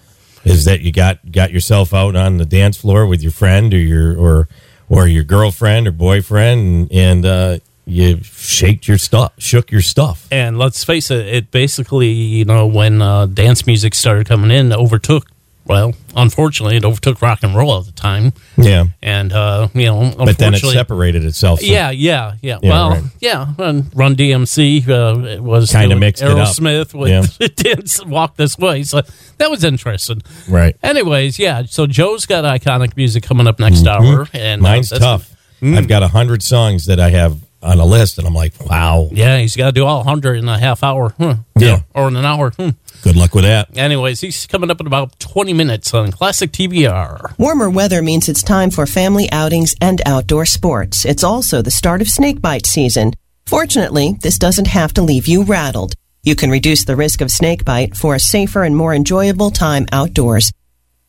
Is 0.45 0.65
that 0.65 0.81
you 0.81 0.91
got 0.91 1.31
got 1.31 1.51
yourself 1.51 1.93
out 1.93 2.15
on 2.15 2.37
the 2.37 2.45
dance 2.45 2.77
floor 2.77 3.05
with 3.05 3.21
your 3.21 3.31
friend 3.31 3.73
or 3.73 3.77
your 3.77 4.17
or 4.17 4.47
or 4.87 5.07
your 5.07 5.23
girlfriend 5.23 5.87
or 5.87 5.91
boyfriend 5.91 6.89
and, 6.89 6.91
and 6.91 7.25
uh, 7.25 7.59
you 7.85 8.21
shaked 8.23 8.87
your 8.87 8.97
stuff, 8.97 9.33
shook 9.37 9.71
your 9.71 9.81
stuff. 9.81 10.27
And 10.31 10.57
let's 10.57 10.83
face 10.83 11.11
it, 11.11 11.27
it 11.27 11.51
basically, 11.51 12.09
you 12.09 12.45
know, 12.45 12.65
when 12.67 13.01
uh, 13.01 13.25
dance 13.25 13.65
music 13.65 13.95
started 13.95 14.27
coming 14.27 14.51
in, 14.51 14.71
overtook. 14.71 15.27
Well, 15.69 15.93
unfortunately, 16.15 16.77
it 16.77 16.83
overtook 16.83 17.21
rock 17.21 17.43
and 17.43 17.55
roll 17.55 17.77
at 17.79 17.85
the 17.85 17.91
time, 17.91 18.33
Yeah. 18.57 18.85
and 19.03 19.31
uh, 19.31 19.67
you 19.75 19.85
know, 19.85 20.11
But 20.17 20.39
then 20.39 20.55
it 20.55 20.59
separated 20.61 21.23
itself. 21.23 21.61
Yeah, 21.61 21.91
yeah, 21.91 22.33
yeah. 22.41 22.57
Yeah, 22.61 22.69
well, 22.69 22.89
right. 22.89 23.03
yeah. 23.19 23.53
And 23.59 23.89
Run 23.95 24.15
DMC 24.15 24.89
uh, 24.89 25.19
it 25.27 25.43
was 25.43 25.71
Kinda 25.71 25.89
doing 25.89 25.99
mixed 25.99 26.23
it 26.23 26.29
up. 26.31 26.37
Aerosmith 26.39 26.93
with 26.95 27.55
"Dance 27.55 28.03
Walk 28.03 28.35
This 28.35 28.57
Way," 28.57 28.81
so 28.83 29.01
that 29.37 29.51
was 29.51 29.63
interesting. 29.63 30.23
Right. 30.49 30.75
Anyways, 30.81 31.37
yeah. 31.37 31.63
So 31.67 31.85
Joe's 31.85 32.25
got 32.25 32.43
iconic 32.45 32.97
music 32.97 33.21
coming 33.23 33.45
up 33.47 33.59
next 33.59 33.85
hour, 33.85 34.27
and 34.33 34.61
uh, 34.61 34.63
Mm-hmm. 34.63 34.63
Mine's 34.63 34.89
that's- 34.89 35.05
tough. 35.07 35.35
Mm. 35.61 35.77
I've 35.77 35.87
got 35.87 36.01
a 36.03 36.07
hundred 36.07 36.41
songs 36.41 36.85
that 36.87 36.99
I 36.99 37.09
have 37.11 37.37
on 37.61 37.79
a 37.79 37.85
list, 37.85 38.17
and 38.17 38.25
I'm 38.25 38.33
like, 38.33 38.53
wow. 38.65 39.09
Yeah, 39.11 39.37
he's 39.39 39.55
got 39.57 39.65
to 39.65 39.71
do 39.73 39.85
all 39.85 40.03
hundred 40.05 40.35
in 40.37 40.47
a 40.47 40.57
half 40.57 40.83
hour. 40.83 41.13
Huh. 41.17 41.35
Yeah. 41.57 41.81
or 41.93 42.07
in 42.07 42.15
an 42.15 42.23
hour. 42.25 42.51
Hmm. 42.51 42.69
Good 43.01 43.15
luck 43.15 43.33
with 43.33 43.45
that. 43.45 43.77
Anyways, 43.77 44.19
he's 44.19 44.45
coming 44.45 44.69
up 44.69 44.81
in 44.81 44.87
about 44.87 45.19
twenty 45.19 45.53
minutes 45.53 45.93
on 45.93 46.11
Classic 46.11 46.51
TBR. 46.51 47.37
Warmer 47.37 47.69
weather 47.69 48.01
means 48.01 48.27
it's 48.27 48.43
time 48.43 48.71
for 48.71 48.85
family 48.85 49.31
outings 49.31 49.73
and 49.79 50.01
outdoor 50.05 50.45
sports. 50.45 51.05
It's 51.05 51.23
also 51.23 51.61
the 51.61 51.71
start 51.71 52.01
of 52.01 52.09
snakebite 52.09 52.65
season. 52.65 53.13
Fortunately, 53.45 54.17
this 54.21 54.37
doesn't 54.37 54.67
have 54.67 54.93
to 54.95 55.01
leave 55.01 55.27
you 55.27 55.43
rattled. 55.43 55.93
You 56.23 56.35
can 56.35 56.51
reduce 56.51 56.83
the 56.83 56.97
risk 56.97 57.21
of 57.21 57.31
snakebite 57.31 57.95
for 57.95 58.15
a 58.15 58.19
safer 58.19 58.63
and 58.63 58.75
more 58.75 58.93
enjoyable 58.93 59.51
time 59.51 59.87
outdoors. 59.91 60.51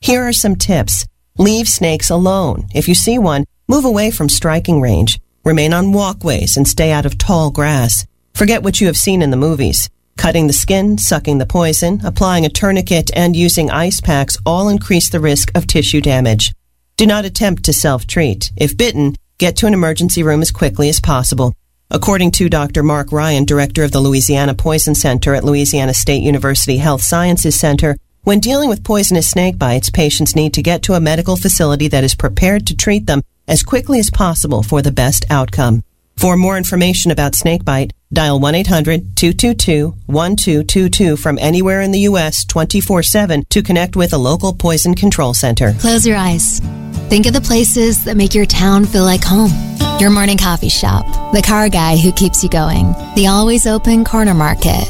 Here 0.00 0.22
are 0.22 0.32
some 0.32 0.56
tips. 0.56 1.06
Leave 1.38 1.68
snakes 1.68 2.08
alone. 2.08 2.68
If 2.72 2.86
you 2.86 2.94
see 2.94 3.18
one, 3.18 3.44
move 3.66 3.84
away 3.84 4.12
from 4.12 4.28
striking 4.28 4.80
range. 4.80 5.18
Remain 5.44 5.74
on 5.74 5.92
walkways 5.92 6.56
and 6.56 6.68
stay 6.68 6.92
out 6.92 7.04
of 7.06 7.18
tall 7.18 7.50
grass. 7.50 8.06
Forget 8.34 8.62
what 8.62 8.80
you 8.80 8.86
have 8.86 8.96
seen 8.96 9.22
in 9.22 9.30
the 9.30 9.36
movies. 9.36 9.90
Cutting 10.20 10.48
the 10.48 10.52
skin, 10.52 10.98
sucking 10.98 11.38
the 11.38 11.46
poison, 11.46 12.02
applying 12.04 12.44
a 12.44 12.50
tourniquet, 12.50 13.10
and 13.16 13.34
using 13.34 13.70
ice 13.70 14.02
packs 14.02 14.36
all 14.44 14.68
increase 14.68 15.08
the 15.08 15.18
risk 15.18 15.50
of 15.56 15.66
tissue 15.66 16.02
damage. 16.02 16.52
Do 16.98 17.06
not 17.06 17.24
attempt 17.24 17.64
to 17.64 17.72
self-treat. 17.72 18.52
If 18.54 18.76
bitten, 18.76 19.16
get 19.38 19.56
to 19.56 19.66
an 19.66 19.72
emergency 19.72 20.22
room 20.22 20.42
as 20.42 20.50
quickly 20.50 20.90
as 20.90 21.00
possible. 21.00 21.54
According 21.90 22.32
to 22.32 22.50
Dr. 22.50 22.82
Mark 22.82 23.12
Ryan, 23.12 23.46
director 23.46 23.82
of 23.82 23.92
the 23.92 24.00
Louisiana 24.00 24.54
Poison 24.54 24.94
Center 24.94 25.34
at 25.34 25.42
Louisiana 25.42 25.94
State 25.94 26.22
University 26.22 26.76
Health 26.76 27.00
Sciences 27.00 27.58
Center, 27.58 27.96
when 28.22 28.40
dealing 28.40 28.68
with 28.68 28.84
poisonous 28.84 29.30
snake 29.30 29.56
bites, 29.56 29.88
patients 29.88 30.36
need 30.36 30.52
to 30.52 30.62
get 30.62 30.82
to 30.82 30.92
a 30.92 31.00
medical 31.00 31.36
facility 31.36 31.88
that 31.88 32.04
is 32.04 32.14
prepared 32.14 32.66
to 32.66 32.76
treat 32.76 33.06
them 33.06 33.22
as 33.48 33.62
quickly 33.62 33.98
as 33.98 34.10
possible 34.10 34.62
for 34.62 34.82
the 34.82 34.92
best 34.92 35.24
outcome. 35.30 35.82
For 36.18 36.36
more 36.36 36.58
information 36.58 37.10
about 37.10 37.34
snakebite, 37.34 37.94
dial 38.12 38.40
1-800-222-1222 38.40 41.18
from 41.18 41.38
anywhere 41.38 41.80
in 41.80 41.92
the 41.92 42.00
U.S. 42.00 42.44
24-7 42.44 43.48
to 43.48 43.62
connect 43.62 43.96
with 43.96 44.12
a 44.12 44.18
local 44.18 44.52
poison 44.52 44.94
control 44.94 45.34
center. 45.34 45.72
Close 45.74 46.06
your 46.06 46.16
eyes. 46.16 46.60
Think 47.08 47.26
of 47.26 47.32
the 47.32 47.40
places 47.40 48.04
that 48.04 48.16
make 48.16 48.34
your 48.34 48.46
town 48.46 48.84
feel 48.84 49.04
like 49.04 49.24
home. 49.24 49.50
Your 49.98 50.10
morning 50.10 50.38
coffee 50.38 50.68
shop, 50.68 51.04
the 51.32 51.42
car 51.42 51.68
guy 51.68 51.96
who 51.96 52.12
keeps 52.12 52.42
you 52.42 52.48
going, 52.48 52.94
the 53.16 53.26
always 53.26 53.66
open 53.66 54.04
corner 54.04 54.34
market. 54.34 54.86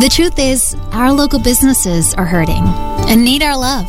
The 0.00 0.08
truth 0.10 0.38
is, 0.38 0.74
our 0.92 1.12
local 1.12 1.38
businesses 1.38 2.14
are 2.14 2.24
hurting 2.24 2.62
and 3.08 3.24
need 3.24 3.42
our 3.42 3.56
love. 3.56 3.88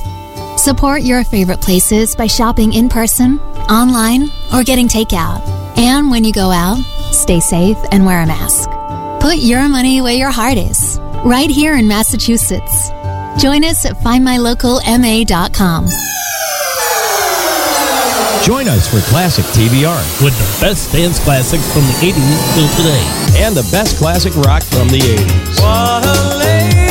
Support 0.60 1.04
your 1.04 1.24
favorite 1.24 1.62
places 1.62 2.16
by 2.16 2.28
shopping 2.28 2.74
in 2.74 2.90
person, 2.90 3.40
online, 3.70 4.30
or 4.54 4.64
getting 4.64 4.88
takeout. 4.88 5.42
And 5.78 6.10
when 6.10 6.24
you 6.24 6.34
go 6.34 6.50
out, 6.50 6.80
stay 7.12 7.40
safe 7.40 7.78
and 7.92 8.06
wear 8.06 8.22
a 8.22 8.26
mask. 8.28 8.70
Put 9.22 9.38
your 9.38 9.68
money 9.68 10.02
where 10.02 10.14
your 10.14 10.32
heart 10.32 10.58
is, 10.58 11.00
right 11.26 11.50
here 11.50 11.76
in 11.76 11.88
Massachusetts. 11.88 12.90
Join 13.38 13.64
us 13.64 13.86
at 13.86 13.96
findmylocalma.com. 13.98 15.88
Join 18.44 18.68
us 18.70 18.88
for 18.88 19.02
Classic 19.10 19.44
TBR 19.46 20.24
with 20.24 20.38
the 20.38 20.66
best 20.66 20.92
dance 20.94 21.20
classics 21.20 21.72
from 21.74 21.82
the 21.82 21.94
80s 22.14 22.54
till 22.56 22.70
today. 22.78 23.04
and 23.44 23.56
the 23.56 23.68
best 23.72 23.98
classic 23.98 24.34
rock 24.38 24.64
from 24.64 24.88
the 24.88 25.00
80s. 25.00 26.87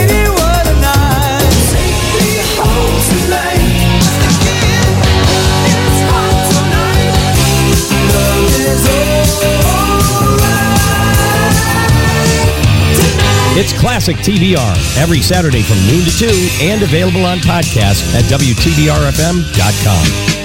It's 13.59 13.73
Classic 13.73 14.19
TBR 14.19 15.01
every 15.01 15.23
Saturday 15.23 15.63
from 15.63 15.79
noon 15.87 16.05
to 16.05 16.11
2 16.11 16.27
and 16.61 16.83
available 16.83 17.25
on 17.25 17.39
podcast 17.39 18.15
at 18.15 18.25
WTBRFM.com. 18.25 20.36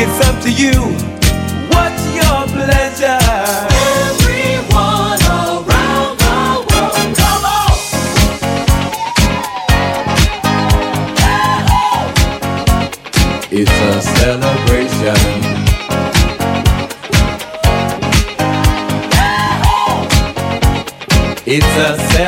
It's 0.00 0.20
up 0.28 0.40
to 0.42 0.50
you. 0.50 0.74
What's 1.74 2.04
your 2.14 2.46
pleasure? 2.54 3.18
Everyone 3.98 5.20
around 5.26 6.14
the 6.22 6.38
world, 6.70 7.16
come 7.18 7.44
on! 7.44 7.72
It's 13.50 13.78
a 13.90 14.00
celebration. 14.00 15.18
Yeah. 19.12 20.06
It's 21.44 21.74
a 21.76 21.98
celebration. 22.12 22.27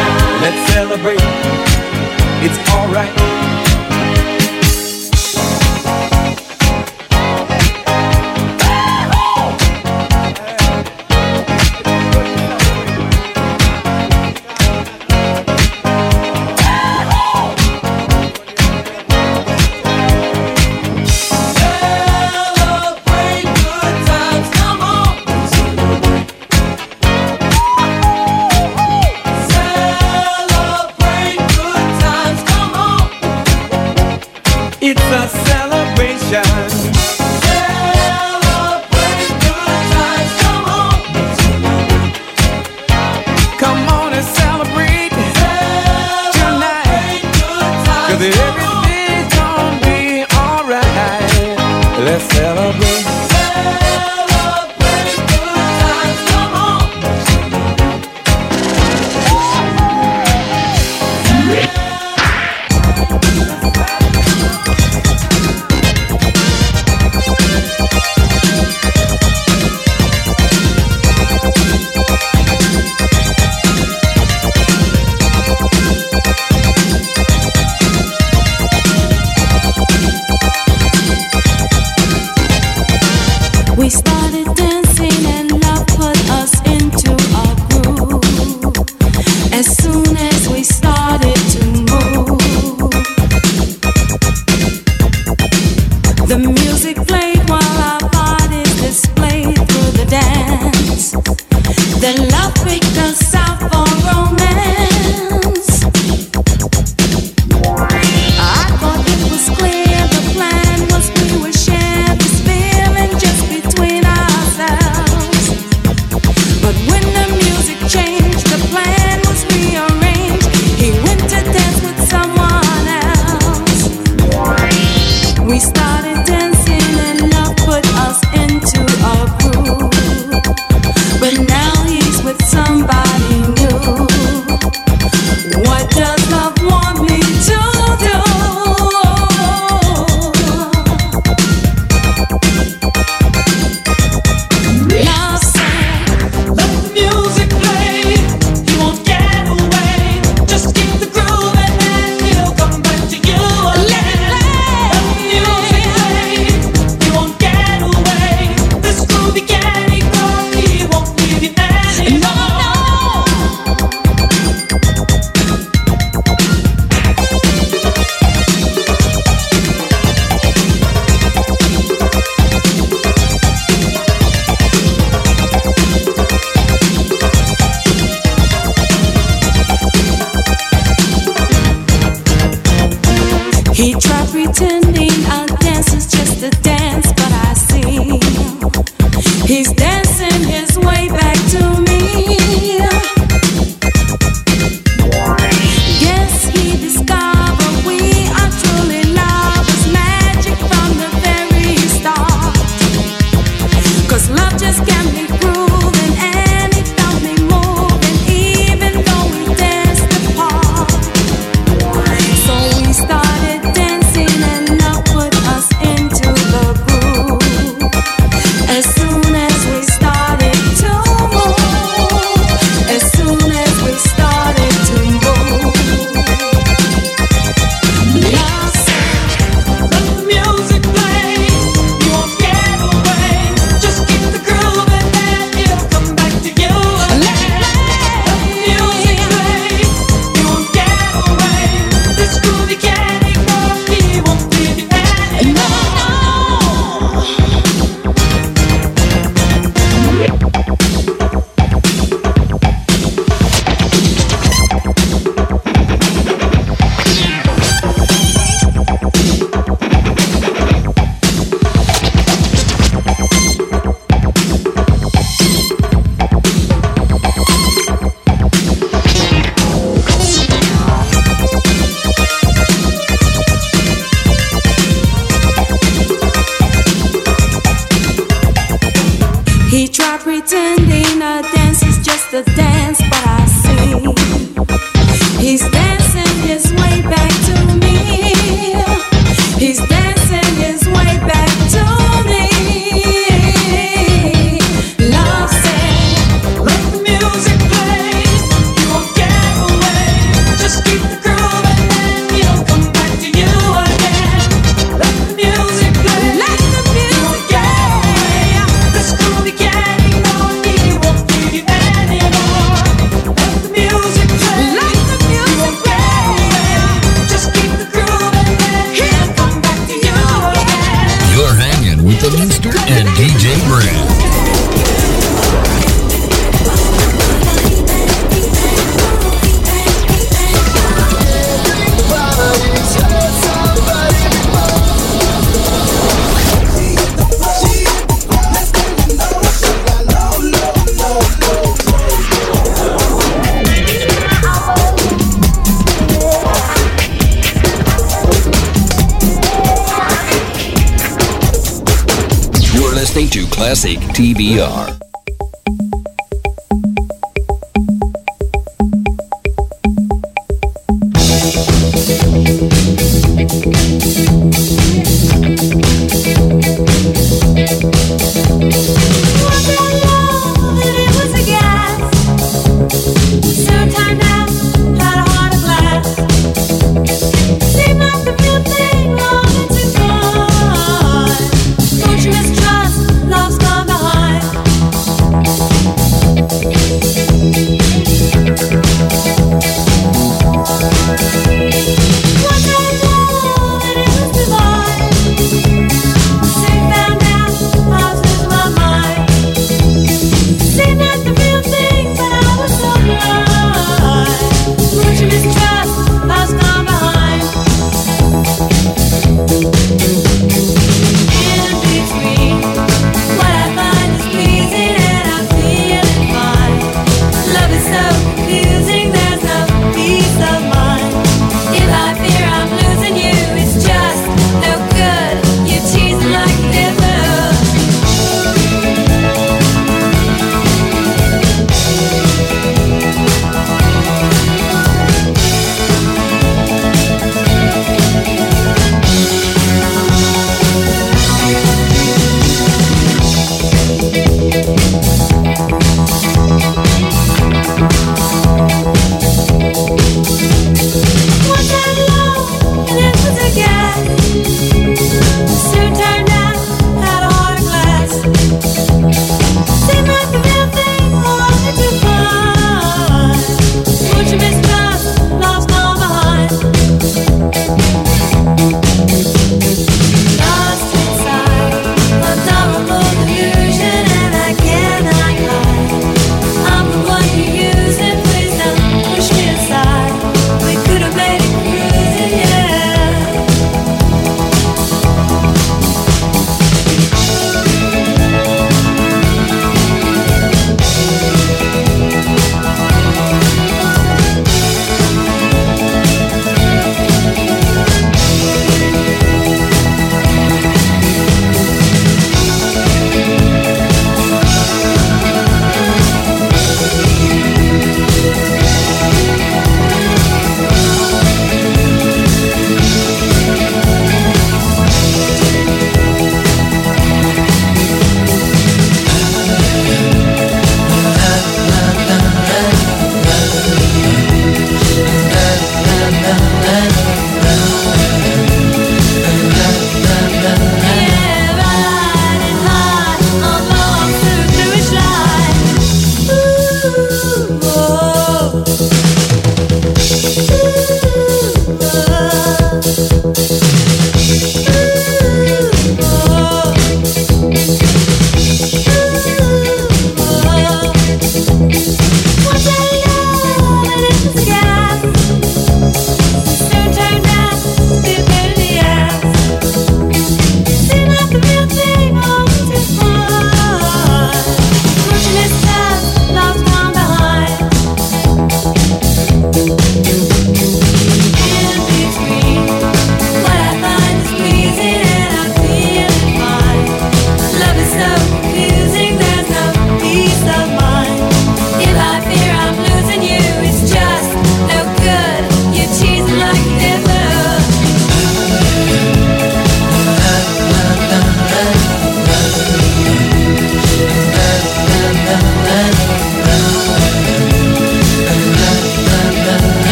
Let's 0.41 0.73
celebrate. 0.73 1.19
It's 2.41 2.57
alright. 2.73 3.70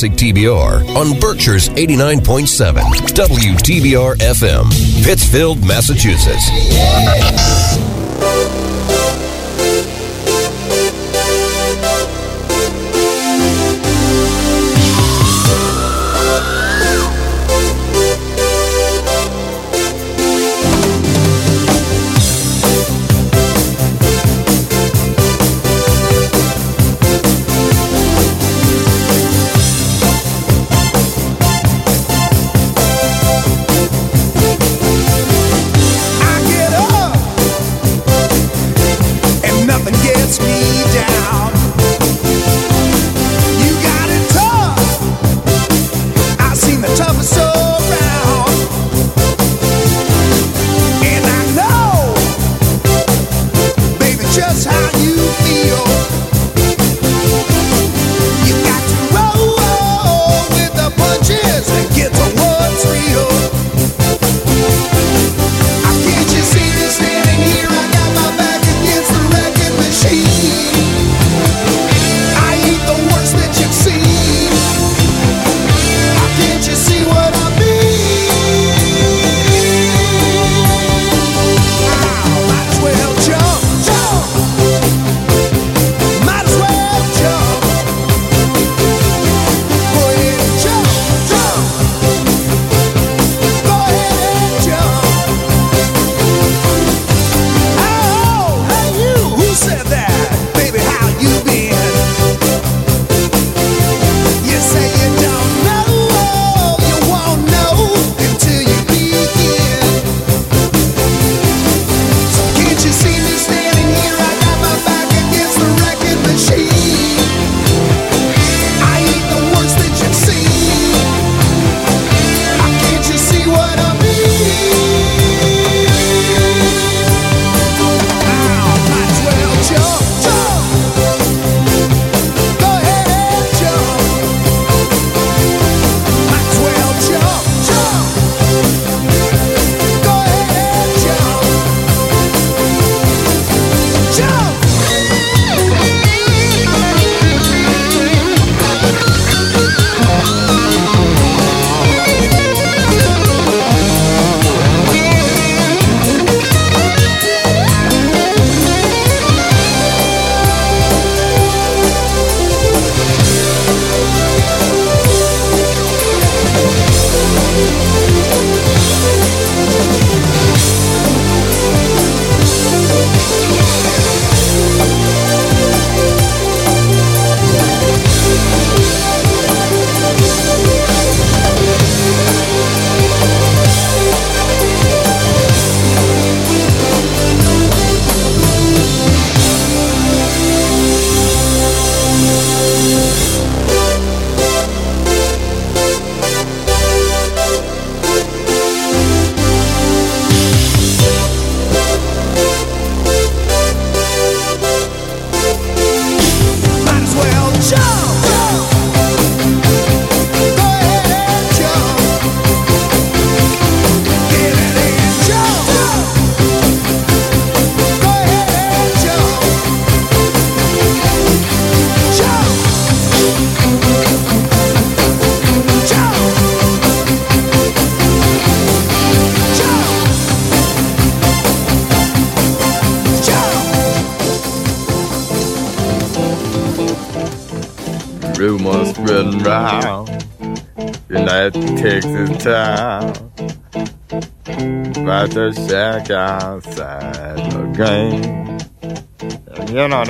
Classic 0.00 0.34
TBR 0.34 0.96
on 0.96 1.20
Berkshire's 1.20 1.68
89.7 1.68 2.80
WTBR 3.12 4.16
FM, 4.16 5.04
Pittsfield, 5.04 5.62
Massachusetts. 5.62 6.48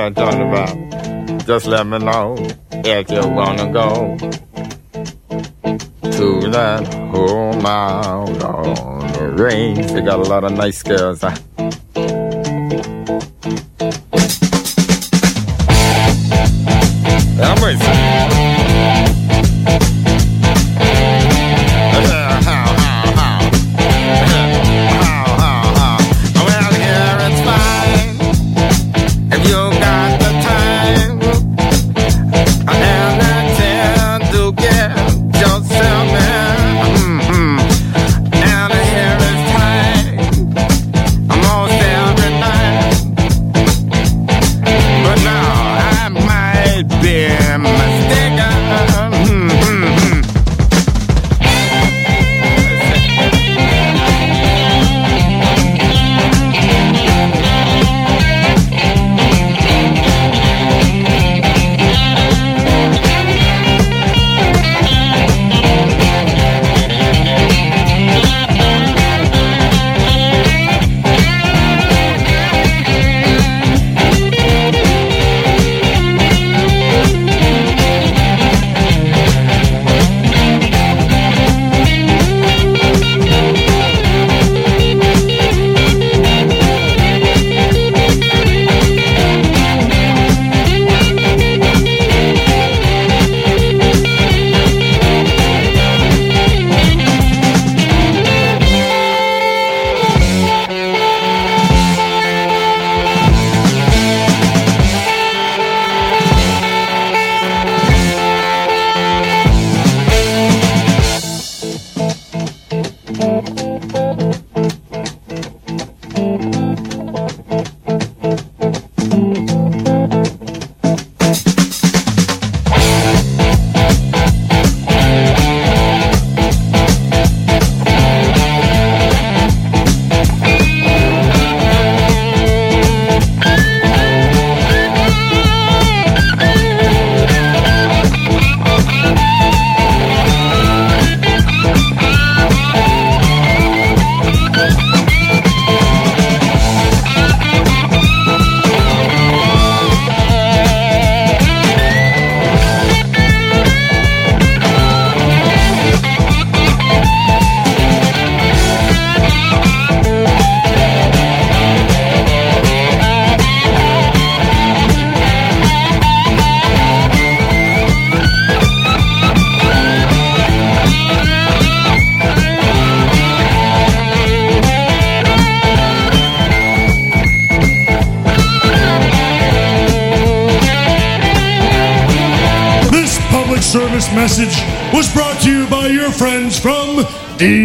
About. 0.06 0.70
Uh, 0.70 1.38
just 1.44 1.66
let 1.66 1.86
me 1.86 1.98
know 1.98 2.34
if 2.72 3.10
you 3.10 3.28
wanna 3.28 3.70
go 3.70 4.16
to 6.10 6.50
that 6.50 6.86
home 7.12 7.66
out 7.66 8.42
on 8.42 9.12
the 9.12 9.28
range. 9.42 9.92
They 9.92 10.00
got 10.00 10.20
a 10.20 10.22
lot 10.22 10.44
of 10.44 10.52
nice 10.52 10.82
girls. 10.82 11.22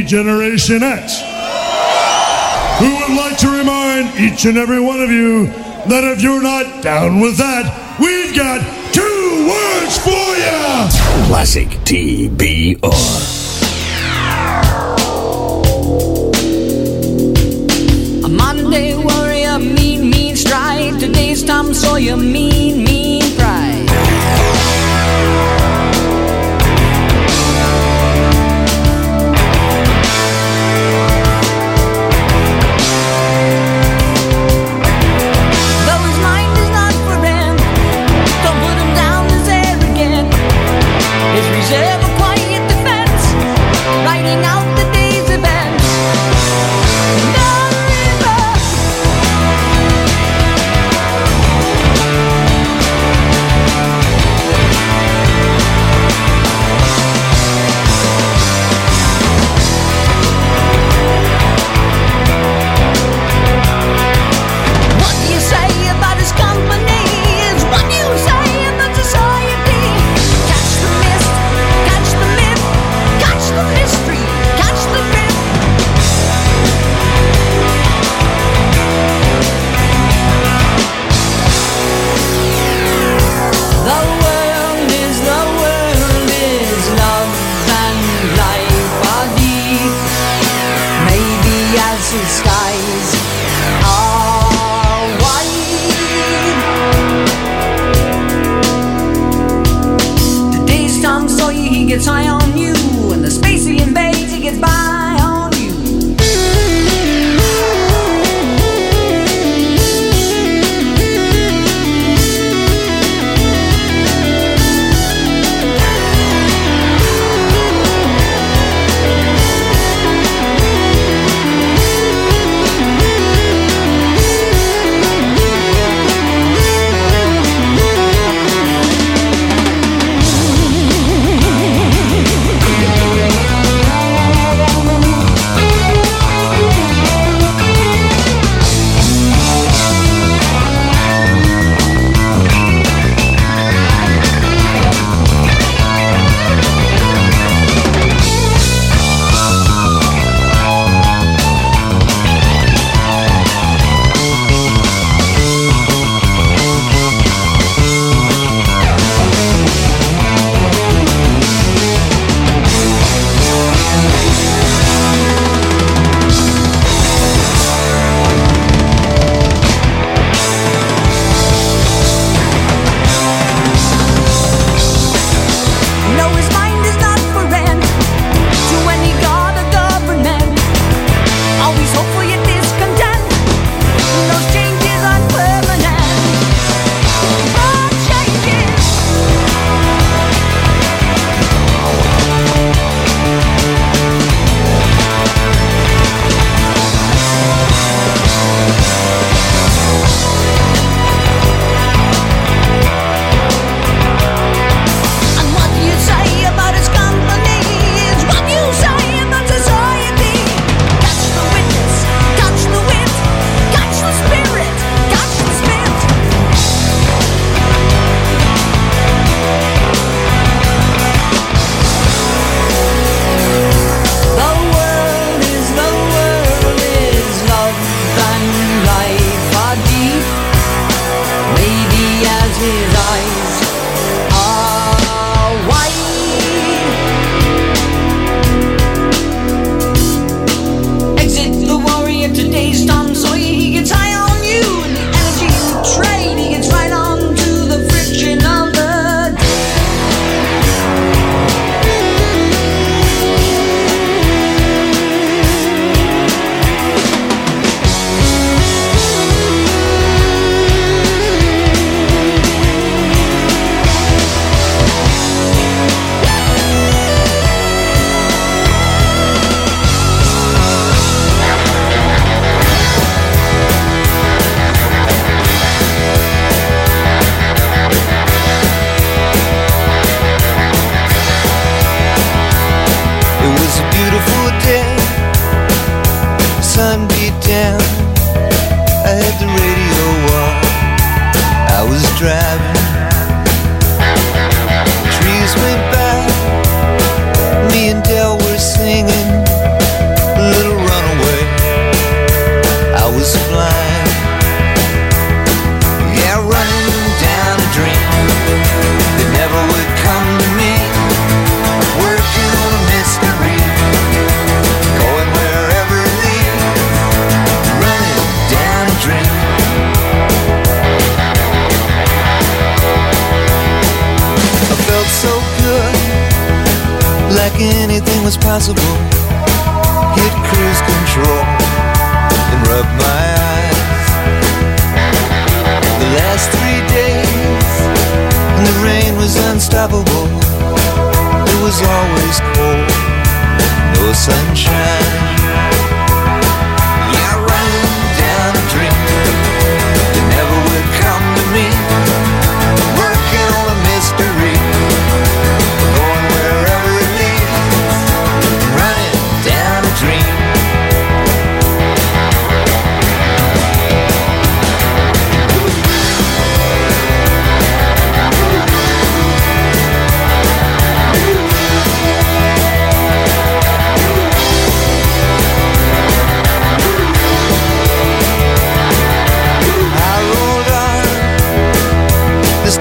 Generation 0.06 0.84
X, 0.84 1.20
who 2.80 2.96
would 2.96 3.18
like 3.18 3.38
to 3.40 3.50
remind 3.50 4.20
each 4.20 4.46
and 4.46 4.58
every 4.58 4.80
one 4.80 5.02
of 5.02 5.10
you 5.10 5.48
that 5.88 6.04
if 6.04 6.22
you're 6.22 6.44
not 6.44 6.84
down 6.84 7.20
with 7.20 7.38
that, 7.38 7.98
we've 8.00 8.36
got 8.36 8.62
two 8.94 9.48
words 9.50 9.98
for 9.98 10.12
you. 10.12 11.26
Classic 11.28 11.68
TBR. 11.86 12.84
A 18.24 18.30
Monday 18.30 18.96
warrior, 18.96 19.58
mean, 19.58 20.10
mean 20.12 20.36
stride. 20.36 21.00
Today's 21.00 21.44
Tom 21.44 21.74
Sawyer, 21.74 22.16
mean, 22.16 22.85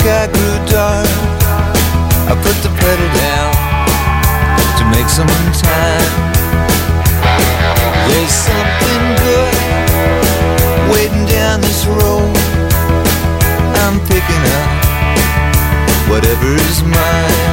sky 0.04 0.26
grew 0.26 0.58
dark, 0.68 1.08
I 2.28 2.36
put 2.44 2.56
the 2.60 2.68
pedal 2.76 3.10
down 3.24 3.52
to 4.76 4.84
make 4.92 5.08
some 5.08 5.26
time. 5.64 6.12
There's 8.08 8.36
something 8.48 9.04
good 9.24 9.54
waiting 10.92 11.24
down 11.24 11.62
this 11.62 11.86
road. 11.86 12.36
I'm 13.80 13.98
picking 14.12 14.44
up 14.60 14.70
whatever 16.10 16.52
is 16.52 16.82
mine. 16.82 17.43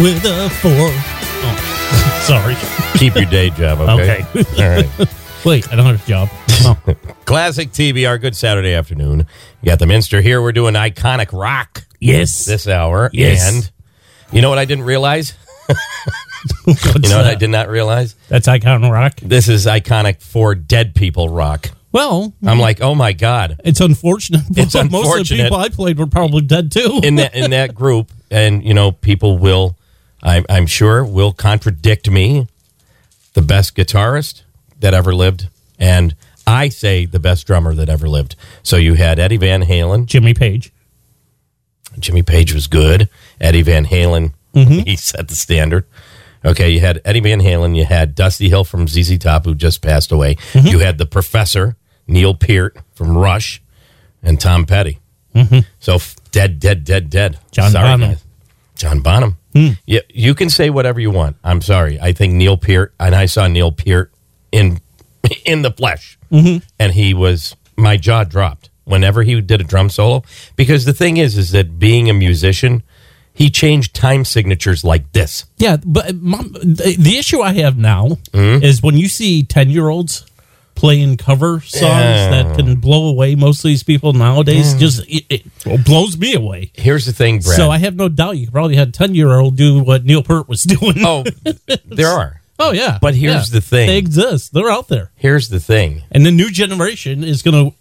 With 0.00 0.24
a 0.24 0.50
four. 0.50 0.72
Oh, 0.76 2.20
sorry. 2.26 2.56
Keep 2.98 3.14
your 3.16 3.24
day 3.30 3.50
job, 3.50 3.80
okay? 3.80 4.24
Okay. 4.34 4.62
All 4.62 4.76
right. 4.76 5.14
Wait, 5.44 5.70
I 5.72 5.76
don't 5.76 5.84
have 5.86 6.02
a 6.02 6.08
job. 6.08 6.28
Oh. 6.62 6.78
Classic 7.26 7.70
TBR. 7.70 8.20
Good 8.20 8.34
Saturday 8.34 8.72
afternoon. 8.74 9.26
You 9.62 9.66
got 9.66 9.78
the 9.78 9.86
Minster 9.86 10.20
here. 10.20 10.40
We're 10.42 10.52
doing 10.52 10.74
iconic 10.74 11.32
rock. 11.32 11.84
Yes. 12.00 12.44
This 12.44 12.66
hour. 12.66 13.10
Yes. 13.12 13.52
And 13.54 13.70
you 14.32 14.42
know 14.42 14.48
what 14.48 14.58
I 14.58 14.64
didn't 14.64 14.84
realize? 14.84 15.34
You 16.66 16.74
know 17.08 17.16
what 17.18 17.26
I 17.26 17.34
did 17.36 17.50
not 17.50 17.68
realize? 17.68 18.16
That's 18.28 18.48
iconic 18.48 18.90
rock. 18.90 19.16
This 19.20 19.48
is 19.48 19.66
iconic 19.66 20.20
for 20.22 20.54
dead 20.54 20.94
people 20.94 21.28
rock. 21.28 21.70
Well, 21.92 22.34
I'm 22.44 22.58
like, 22.58 22.80
oh 22.80 22.94
my 22.96 23.12
god, 23.12 23.60
it's 23.64 23.80
unfortunate. 23.80 24.42
It's 24.56 24.72
but 24.72 24.90
Most 24.90 25.20
of 25.20 25.28
the 25.28 25.44
people 25.44 25.56
I 25.56 25.68
played 25.68 25.96
were 25.98 26.08
probably 26.08 26.42
dead 26.42 26.72
too. 26.72 27.00
in 27.04 27.14
that 27.16 27.34
in 27.36 27.52
that 27.52 27.72
group, 27.74 28.10
and 28.32 28.64
you 28.64 28.74
know, 28.74 28.90
people 28.90 29.38
will, 29.38 29.76
I'm, 30.24 30.44
I'm 30.48 30.66
sure, 30.66 31.04
will 31.04 31.32
contradict 31.32 32.10
me. 32.10 32.48
The 33.34 33.42
best 33.42 33.74
guitarist 33.76 34.42
that 34.80 34.94
ever 34.94 35.12
lived, 35.14 35.48
and 35.78 36.14
I 36.46 36.68
say 36.68 37.04
the 37.04 37.18
best 37.18 37.46
drummer 37.46 37.74
that 37.74 37.88
ever 37.88 38.08
lived. 38.08 38.36
So 38.62 38.76
you 38.76 38.94
had 38.94 39.18
Eddie 39.18 39.36
Van 39.38 39.64
Halen, 39.64 40.06
Jimmy 40.06 40.34
Page. 40.34 40.72
Jimmy 41.98 42.22
Page 42.22 42.52
was 42.54 42.66
good. 42.66 43.08
Eddie 43.40 43.62
Van 43.62 43.86
Halen, 43.86 44.32
Mhm. 44.54 44.84
he 44.86 44.96
set 44.96 45.28
the 45.28 45.34
standard. 45.36 45.84
Okay, 46.44 46.70
you 46.70 46.80
had 46.80 47.00
Eddie 47.04 47.20
Van 47.20 47.40
Halen. 47.40 47.74
You 47.76 47.84
had 47.86 48.14
Dusty 48.14 48.48
Hill 48.48 48.64
from 48.64 48.86
ZZ 48.86 49.18
Top, 49.18 49.44
who 49.46 49.54
just 49.54 49.80
passed 49.82 50.12
away. 50.12 50.34
Mm-hmm. 50.52 50.66
You 50.68 50.78
had 50.80 50.98
the 50.98 51.06
Professor 51.06 51.76
Neil 52.06 52.34
Peart 52.34 52.76
from 52.94 53.16
Rush, 53.16 53.62
and 54.22 54.40
Tom 54.40 54.64
Petty. 54.66 54.98
Mhm. 55.34 55.64
So 55.80 55.96
f- 55.96 56.16
dead, 56.30 56.60
dead, 56.60 56.84
dead, 56.84 57.10
dead. 57.10 57.38
John 57.50 57.70
Sorry, 57.72 57.84
Bonham. 57.88 58.10
guys. 58.10 58.24
John 58.76 59.00
Bonham. 59.00 59.38
Hmm. 59.54 59.68
Yeah, 59.86 60.00
you 60.12 60.34
can 60.34 60.50
say 60.50 60.68
whatever 60.70 61.00
you 61.00 61.10
want. 61.10 61.36
I'm 61.44 61.62
sorry. 61.62 61.98
I 62.00 62.12
think 62.12 62.34
Neil 62.34 62.56
Peart, 62.56 62.92
and 62.98 63.14
I 63.14 63.26
saw 63.26 63.46
Neil 63.46 63.70
Peart 63.72 64.12
in 64.52 64.80
in 65.46 65.62
the 65.62 65.70
flesh, 65.70 66.18
Mhm. 66.32 66.62
and 66.78 66.92
he 66.92 67.14
was 67.14 67.54
my 67.76 67.96
jaw 67.96 68.24
dropped 68.24 68.70
whenever 68.84 69.22
he 69.22 69.40
did 69.40 69.60
a 69.60 69.64
drum 69.64 69.88
solo. 69.90 70.22
Because 70.56 70.84
the 70.84 70.92
thing 70.92 71.16
is, 71.16 71.38
is 71.38 71.52
that 71.52 71.78
being 71.78 72.10
a 72.10 72.14
musician, 72.14 72.82
he 73.32 73.48
changed 73.50 73.94
time 73.94 74.24
signatures 74.24 74.84
like 74.84 75.10
this. 75.12 75.44
Yeah, 75.58 75.78
but 75.84 76.14
mom, 76.16 76.52
the, 76.52 76.96
the 76.98 77.16
issue 77.16 77.40
I 77.40 77.52
have 77.54 77.76
now 77.78 78.18
Mhm. 78.32 78.62
is 78.62 78.82
when 78.82 78.96
you 78.98 79.08
see 79.08 79.42
ten 79.44 79.70
year 79.70 79.88
olds 79.88 80.24
playing 80.74 81.16
cover 81.16 81.60
songs 81.60 81.82
Yeah. 81.82 82.30
that 82.42 82.56
can 82.56 82.76
blow 82.76 83.08
away 83.08 83.34
most 83.34 83.58
of 83.60 83.68
these 83.68 83.82
people 83.82 84.12
nowadays. 84.12 84.72
Yeah. 84.74 84.78
Just 84.80 85.00
it, 85.08 85.24
it 85.30 85.84
blows 85.84 86.16
me 86.18 86.34
away. 86.34 86.70
Here's 86.74 87.06
the 87.06 87.12
thing, 87.12 87.38
Brad. 87.40 87.56
So 87.56 87.70
I 87.70 87.78
have 87.78 87.94
no 87.96 88.08
doubt 88.08 88.38
you 88.38 88.50
probably 88.50 88.76
had 88.76 88.92
ten 88.94 89.14
year 89.14 89.30
old 89.38 89.56
do 89.56 89.82
what 89.82 90.04
Neil 90.04 90.22
Peart 90.22 90.48
was 90.48 90.62
doing. 90.64 90.96
Oh, 90.98 91.24
there 91.86 92.08
are. 92.08 92.40
Oh 92.58 92.72
yeah, 92.72 92.98
But 93.00 93.14
here's 93.16 93.50
Yeah. 93.52 93.58
the 93.58 93.60
thing. 93.60 93.86
They 93.88 93.98
exist. 93.98 94.52
They're 94.52 94.70
out 94.70 94.86
there, 94.88 95.10
Here's 95.16 95.48
the 95.48 95.58
thing. 95.58 96.02
and 96.12 96.24
the 96.24 96.30
new 96.30 96.50
generation 96.50 97.24
is 97.24 97.42
going 97.42 97.70
to 97.70 97.76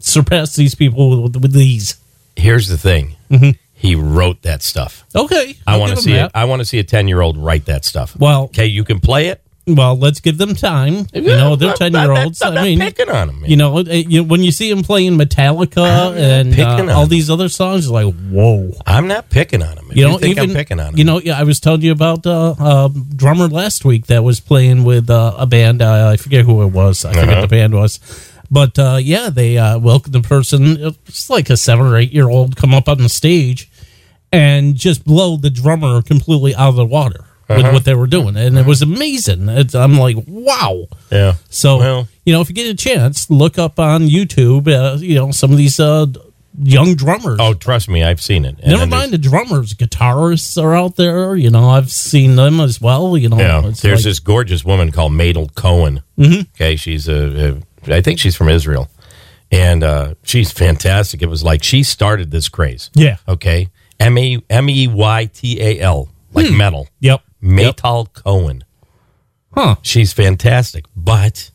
surpass 0.00 0.56
these 0.56 0.74
people 0.74 1.22
with, 1.22 1.36
with 1.36 1.52
these. 1.52 1.96
Here's 2.34 2.66
the 2.68 2.76
thing. 2.76 3.14
Mm-hmm. 3.30 3.50
He 3.72 3.94
wrote 3.94 4.42
that 4.42 4.62
stuff. 4.62 5.04
Okay, 5.14 5.56
I 5.66 5.76
want 5.76 5.92
to 5.92 5.98
see 5.98 6.14
it. 6.14 6.30
I 6.34 6.46
want 6.46 6.60
to 6.60 6.64
see 6.64 6.78
a 6.78 6.84
ten 6.84 7.06
year 7.08 7.20
old 7.20 7.36
write 7.36 7.66
that 7.66 7.84
stuff. 7.84 8.16
Well, 8.18 8.44
okay, 8.44 8.66
you 8.66 8.82
can 8.84 8.98
play 9.00 9.28
it. 9.28 9.42
Well, 9.68 9.98
let's 9.98 10.20
give 10.20 10.38
them 10.38 10.54
time. 10.54 11.06
You 11.12 11.22
know, 11.22 11.56
they're 11.56 11.70
I'm 11.70 11.76
ten 11.76 11.92
not- 11.92 12.04
year 12.08 12.12
olds. 12.24 12.40
I 12.40 12.62
mean, 12.62 12.78
picking 12.78 13.08
on 13.10 13.30
'em, 13.30 13.40
man. 13.40 13.50
You 13.50 13.56
know, 13.56 13.80
you, 13.80 14.22
when 14.22 14.44
you 14.44 14.52
see 14.52 14.70
them 14.72 14.84
playing 14.84 15.18
Metallica 15.18 16.16
and 16.16 16.56
uh, 16.88 16.94
all 16.94 17.06
these 17.06 17.28
other 17.28 17.48
songs, 17.48 17.90
like 17.90 18.14
whoa. 18.30 18.70
I'm 18.86 19.08
not 19.08 19.28
picking 19.28 19.64
on 19.64 19.74
them. 19.74 19.86
If 19.90 19.96
You 19.96 20.04
you, 20.06 20.12
know, 20.12 20.18
think 20.18 20.36
even 20.38 20.50
I'm 20.50 20.54
picking 20.56 20.78
on 20.78 20.86
them. 20.92 20.98
you 20.98 21.02
know, 21.04 21.18
yeah, 21.20 21.36
I 21.38 21.42
was 21.42 21.58
telling 21.58 21.80
you 21.82 21.90
about 21.90 22.24
uh, 22.26 22.54
uh, 22.60 22.88
drummer 23.16 23.48
last 23.48 23.84
week 23.84 24.06
that 24.06 24.22
was 24.22 24.38
playing 24.38 24.84
with 24.84 25.10
uh, 25.10 25.34
a 25.36 25.46
band. 25.46 25.82
Uh, 25.82 26.10
I 26.12 26.16
forget 26.16 26.44
who 26.44 26.62
it 26.62 26.68
was. 26.68 27.04
I 27.04 27.12
forget 27.12 27.28
Uh-huh. 27.30 27.40
the 27.42 27.48
band 27.48 27.74
was, 27.74 27.98
but 28.48 28.78
uh, 28.78 28.98
yeah, 29.02 29.30
they 29.30 29.58
uh, 29.58 29.80
welcomed 29.80 30.14
the 30.14 30.20
person. 30.22 30.76
It's 31.08 31.28
like 31.28 31.50
a 31.50 31.56
seven 31.56 31.86
or 31.86 31.96
eight 31.96 32.12
year 32.12 32.28
old 32.30 32.54
come 32.54 32.72
up 32.72 32.88
on 32.88 32.98
the 32.98 33.08
stage 33.08 33.68
and 34.32 34.76
just 34.76 35.04
blow 35.04 35.36
the 35.36 35.50
drummer 35.50 36.02
completely 36.02 36.54
out 36.54 36.68
of 36.68 36.76
the 36.76 36.86
water 36.86 37.24
with 37.48 37.58
Uh-huh. 37.58 37.72
what 37.72 37.84
they 37.84 37.94
were 37.94 38.06
doing, 38.06 38.36
and 38.36 38.58
it 38.58 38.66
was 38.66 38.82
amazing. 38.82 39.48
It's, 39.48 39.74
I'm 39.74 39.98
like, 39.98 40.16
wow. 40.26 40.86
Yeah. 41.10 41.34
So 41.48 41.78
Well- 41.78 42.08
you 42.24 42.32
know, 42.32 42.40
if 42.40 42.48
you 42.48 42.54
get 42.54 42.66
a 42.66 42.74
chance, 42.74 43.30
look 43.30 43.58
up 43.58 43.78
on 43.78 44.08
YouTube. 44.08 44.66
Uh, 44.68 44.96
you 44.98 45.14
know, 45.14 45.30
some 45.30 45.52
of 45.52 45.56
these 45.58 45.78
uh, 45.78 46.06
young 46.60 46.94
drummers. 46.96 47.38
Oh, 47.40 47.54
trust 47.54 47.88
me, 47.88 48.02
I've 48.02 48.20
seen 48.20 48.44
it. 48.44 48.56
And 48.62 48.72
Never 48.72 48.86
mind 48.86 49.12
the 49.12 49.18
drummers, 49.18 49.74
guitarists 49.74 50.60
are 50.60 50.74
out 50.74 50.96
there. 50.96 51.36
You 51.36 51.50
know, 51.50 51.68
I've 51.70 51.92
seen 51.92 52.34
them 52.36 52.60
as 52.60 52.80
well. 52.80 53.16
You 53.16 53.28
know, 53.28 53.38
Yeah, 53.38 53.60
there's 53.60 53.84
like- 53.84 54.02
this 54.02 54.18
gorgeous 54.18 54.64
woman 54.64 54.90
called 54.90 55.12
Meytal 55.12 55.54
Cohen. 55.54 56.02
Mhm. 56.18 56.48
Okay, 56.54 56.74
she's 56.76 57.06
a, 57.08 57.60
a, 57.86 57.94
I 57.94 58.00
think 58.00 58.18
she's 58.18 58.34
from 58.34 58.48
Israel, 58.48 58.88
and 59.52 59.84
uh, 59.84 60.14
she's 60.24 60.50
fantastic. 60.50 61.22
It 61.22 61.28
was 61.28 61.44
like 61.44 61.62
she 61.62 61.84
started 61.84 62.30
this 62.32 62.48
craze. 62.48 62.90
Yeah. 62.94 63.18
Okay, 63.28 63.68
M 64.00 64.18
E 64.18 64.42
M 64.50 64.68
E 64.68 64.88
Y 64.88 65.30
T 65.32 65.60
A 65.60 65.78
L, 65.80 66.08
like 66.32 66.46
Hmm. 66.48 66.56
metal. 66.56 66.88
Yep. 67.00 67.22
Meytal 67.42 68.12
Cohen. 68.12 68.64
Huh. 69.54 69.76
She's 69.82 70.12
fantastic, 70.12 70.84
but 70.96 71.50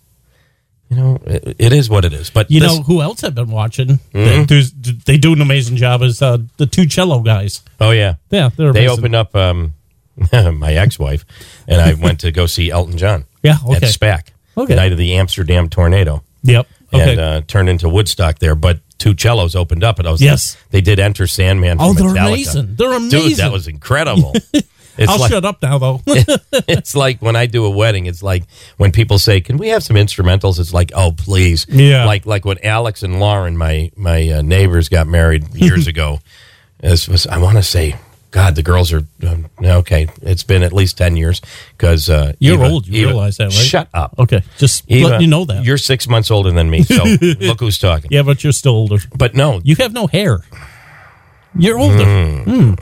you 0.90 0.98
know, 0.98 1.20
it, 1.26 1.56
it 1.60 1.74
is 1.74 1.90
what 1.90 2.04
it 2.04 2.14
is. 2.14 2.30
But 2.30 2.50
You 2.52 2.60
this- 2.60 2.76
know 2.76 2.84
who 2.84 3.02
else 3.02 3.24
I've 3.24 3.36
been 3.36 3.52
watching? 3.52 4.00
Mhm. 4.14 4.48
They, 4.48 5.14
they 5.14 5.18
do 5.18 5.34
an 5.34 5.42
amazing 5.42 5.78
job 5.78 6.02
as 6.02 6.22
uh, 6.22 6.40
the 6.58 6.66
two 6.66 6.86
cello 6.86 7.20
guys. 7.22 7.62
Oh 7.80 7.92
yeah, 7.92 8.16
Yeah, 8.30 8.50
they're 8.56 8.74
they 8.74 8.88
opened 8.88 9.16
up 9.16 9.36
um, 9.36 9.74
my 10.34 10.74
ex-wife, 10.74 11.26
and 11.68 11.80
I 11.82 11.94
went 11.94 12.20
to 12.22 12.32
go 12.32 12.46
see 12.46 12.70
Elton 12.72 12.98
John. 12.98 13.26
Yeah, 13.44 13.54
at 13.72 13.78
okay. 13.78 13.88
SPAC. 13.88 14.28
Okay. 14.56 14.74
the 14.74 14.76
night 14.76 14.92
of 14.92 15.00
the 15.00 15.16
Amsterdam 15.16 15.68
tornado. 15.68 16.24
Yep. 16.44 16.68
Okay. 16.94 17.12
and 17.12 17.20
uh, 17.20 17.42
turned 17.48 17.70
into 17.70 17.90
Woodstock 17.90 18.38
there. 18.38 18.54
But 18.54 18.82
two 19.00 19.16
cellos 19.18 19.56
opened 19.56 19.84
up, 19.84 19.98
and 19.98 20.08
I 20.08 20.12
was 20.12 20.22
Yes. 20.22 20.56
like, 20.56 20.70
they 20.70 20.82
did 20.82 21.00
Enter 21.00 21.26
Sandman. 21.26 21.78
Oh, 21.80 21.94
they're 21.94 22.10
Metallica. 22.10 22.28
amazing. 22.28 22.76
They're 22.76 22.92
amazing, 22.94 23.10
dude. 23.10 23.20
amazing. 23.22 23.38
That 23.46 23.52
was 23.52 23.68
incredible. 23.68 24.34
It's 24.98 25.10
I'll 25.12 25.20
like- 25.20 25.32
shut 25.32 25.46
up 25.46 25.62
now, 25.62 25.78
though. 25.78 26.02
it's 26.08 26.96
like 26.96 27.22
when 27.22 27.36
I 27.36 27.46
do 27.46 27.66
a 27.66 27.70
wedding. 27.70 28.06
It's 28.08 28.22
like 28.22 28.44
when 28.78 28.92
people 28.92 29.18
say, 29.20 29.40
"Can 29.42 29.58
we 29.58 29.70
have 29.70 29.84
some 29.84 29.96
instrumentals?" 29.96 30.60
It's 30.60 30.74
like, 30.74 30.92
"Oh, 30.94 31.12
please." 31.12 31.66
Yeah. 31.70 32.06
Like 32.06 32.26
like 32.26 32.46
when 32.46 32.58
Alex 32.64 33.02
and 33.04 33.20
Lauren, 33.20 33.58
my 33.58 33.92
my 33.96 34.28
uh, 34.30 34.42
neighbors, 34.42 34.90
got 34.90 35.08
married 35.08 35.54
years 35.56 35.88
ago. 35.94 36.20
This 36.80 37.08
was 37.08 37.26
I 37.28 37.38
want 37.38 37.58
to 37.58 37.64
say, 37.64 37.96
God, 38.32 38.56
the 38.56 38.64
girls 38.64 38.92
are 38.92 39.04
um, 39.28 39.48
okay. 39.62 40.08
It's 40.24 40.44
been 40.44 40.64
at 40.64 40.74
least 40.74 40.98
ten 40.98 41.16
years 41.16 41.42
because 41.78 42.10
uh, 42.10 42.34
You're 42.40 42.56
Eva- 42.56 42.66
old. 42.66 42.88
You 42.88 43.02
Eva- 43.04 43.08
realize 43.12 43.38
that, 43.38 43.46
right? 43.46 43.54
Shut 43.54 43.88
up. 43.94 44.16
Okay, 44.20 44.42
just 44.58 44.84
Eva, 44.90 45.08
let 45.10 45.22
you 45.22 45.28
know 45.28 45.46
that. 45.46 45.64
you're 45.64 45.78
six 45.78 46.08
months 46.10 46.32
older 46.32 46.52
than 46.52 46.70
me. 46.70 46.84
So 46.84 47.04
look 47.40 47.60
who's 47.60 47.78
talking. 47.78 48.12
Yeah, 48.12 48.24
but 48.24 48.44
you're 48.44 48.52
still 48.54 48.74
older. 48.74 48.98
But 49.16 49.36
no, 49.36 49.62
You 49.64 49.76
have 49.78 49.94
no 49.94 50.08
hair. 50.08 50.40
You're 51.58 51.78
older. 51.78 52.06
Hmm. 52.44 52.74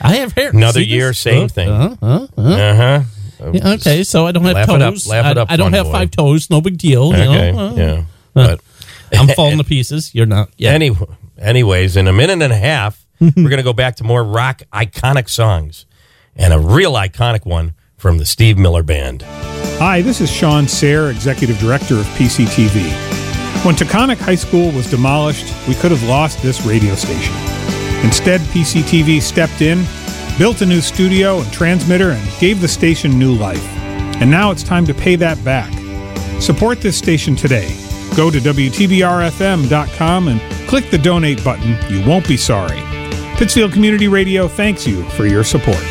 I 0.00 0.16
have 0.16 0.32
hair. 0.32 0.50
Another 0.50 0.80
See 0.80 0.86
year, 0.86 1.08
this? 1.08 1.18
same 1.18 1.44
Uh, 1.44 1.48
thing. 1.48 1.68
Uh, 1.68 1.96
uh, 2.02 2.26
uh. 2.38 2.40
Uh 2.42 2.74
huh. 2.76 3.02
Yeah, 3.52 3.68
okay, 3.74 4.02
so 4.04 4.26
I 4.26 4.32
don't 4.32 4.44
have 4.44 4.54
Laugh 4.54 4.66
toes. 4.66 4.76
it 4.76 4.82
up, 4.82 5.06
laugh 5.06 5.30
it 5.32 5.38
I, 5.38 5.40
up, 5.42 5.50
I 5.50 5.56
don't 5.56 5.72
have 5.72 5.86
boy. 5.86 5.92
five 5.92 6.10
toes. 6.10 6.50
No 6.50 6.60
big 6.60 6.76
deal. 6.76 7.06
You 7.16 7.22
Okay, 7.22 7.52
know? 7.52 7.58
Uh, 7.68 7.74
yeah, 7.74 7.92
uh, 7.94 8.04
but 8.34 8.60
I'm 9.18 9.28
falling 9.36 9.56
to 9.58 9.64
pieces. 9.64 10.14
You're 10.14 10.26
not. 10.26 10.50
Yeah. 10.58 10.72
Any, 10.72 10.90
anyways, 11.38 11.96
in 11.96 12.06
a 12.06 12.12
minute 12.12 12.42
and 12.42 12.52
a 12.52 12.56
half, 12.56 13.06
we're 13.18 13.32
going 13.34 13.56
to 13.56 13.62
go 13.62 13.72
back 13.72 13.96
to 13.96 14.04
more 14.04 14.22
rock 14.22 14.62
iconic 14.74 15.28
songs 15.30 15.86
and 16.36 16.52
a 16.52 16.58
real 16.58 16.92
iconic 16.92 17.46
one 17.46 17.74
from 17.96 18.18
the 18.18 18.26
Steve 18.26 18.58
Miller 18.58 18.82
Band. 18.82 19.22
Hi, 19.78 20.02
this 20.02 20.20
is 20.20 20.30
Sean 20.30 20.68
Sayre, 20.68 21.08
Executive 21.10 21.58
Director 21.58 21.94
of 21.96 22.04
PCTV. 22.16 22.90
When 23.64 23.74
Taconic 23.74 24.18
High 24.18 24.34
School 24.36 24.70
was 24.72 24.90
demolished, 24.90 25.46
we 25.66 25.74
could 25.74 25.90
have 25.90 26.02
lost 26.02 26.42
this 26.42 26.60
radio 26.66 26.94
station. 26.94 27.34
Instead, 28.02 28.40
PCTV 28.40 29.20
stepped 29.20 29.60
in, 29.60 29.84
built 30.38 30.62
a 30.62 30.66
new 30.66 30.80
studio 30.80 31.40
and 31.40 31.52
transmitter, 31.52 32.10
and 32.10 32.40
gave 32.40 32.60
the 32.60 32.68
station 32.68 33.18
new 33.18 33.34
life. 33.34 33.64
And 34.20 34.30
now 34.30 34.50
it's 34.50 34.62
time 34.62 34.86
to 34.86 34.94
pay 34.94 35.16
that 35.16 35.42
back. 35.44 35.72
Support 36.40 36.80
this 36.80 36.96
station 36.96 37.36
today. 37.36 37.68
Go 38.16 38.30
to 38.30 38.38
WTBRFM.com 38.38 40.28
and 40.28 40.68
click 40.68 40.90
the 40.90 40.98
donate 40.98 41.44
button. 41.44 41.76
You 41.92 42.06
won't 42.06 42.26
be 42.26 42.36
sorry. 42.36 42.80
Pittsfield 43.36 43.72
Community 43.72 44.08
Radio 44.08 44.48
thanks 44.48 44.86
you 44.86 45.02
for 45.10 45.26
your 45.26 45.44
support. 45.44 45.82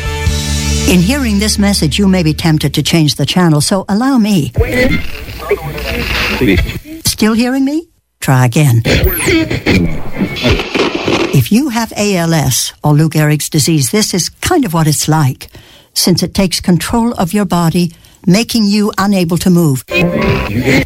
In 0.88 1.00
hearing 1.00 1.38
this 1.38 1.58
message, 1.58 1.98
you 1.98 2.08
may 2.08 2.22
be 2.22 2.34
tempted 2.34 2.74
to 2.74 2.82
change 2.82 3.14
the 3.14 3.26
channel, 3.26 3.60
so 3.60 3.84
allow 3.88 4.18
me. 4.18 4.52
Still 7.04 7.34
hearing 7.34 7.64
me? 7.64 7.89
Try 8.20 8.44
again. 8.44 8.82
If 11.32 11.50
you 11.50 11.70
have 11.70 11.92
ALS 11.96 12.74
or 12.84 12.92
Lou 12.92 13.08
Gehrig's 13.08 13.48
disease, 13.48 13.90
this 13.90 14.12
is 14.12 14.28
kind 14.28 14.66
of 14.66 14.74
what 14.74 14.86
it's 14.86 15.08
like, 15.08 15.48
since 15.94 16.22
it 16.22 16.34
takes 16.34 16.60
control 16.60 17.14
of 17.14 17.32
your 17.32 17.46
body, 17.46 17.92
making 18.26 18.66
you 18.66 18.92
unable 18.98 19.38
to 19.38 19.48
move. 19.48 19.84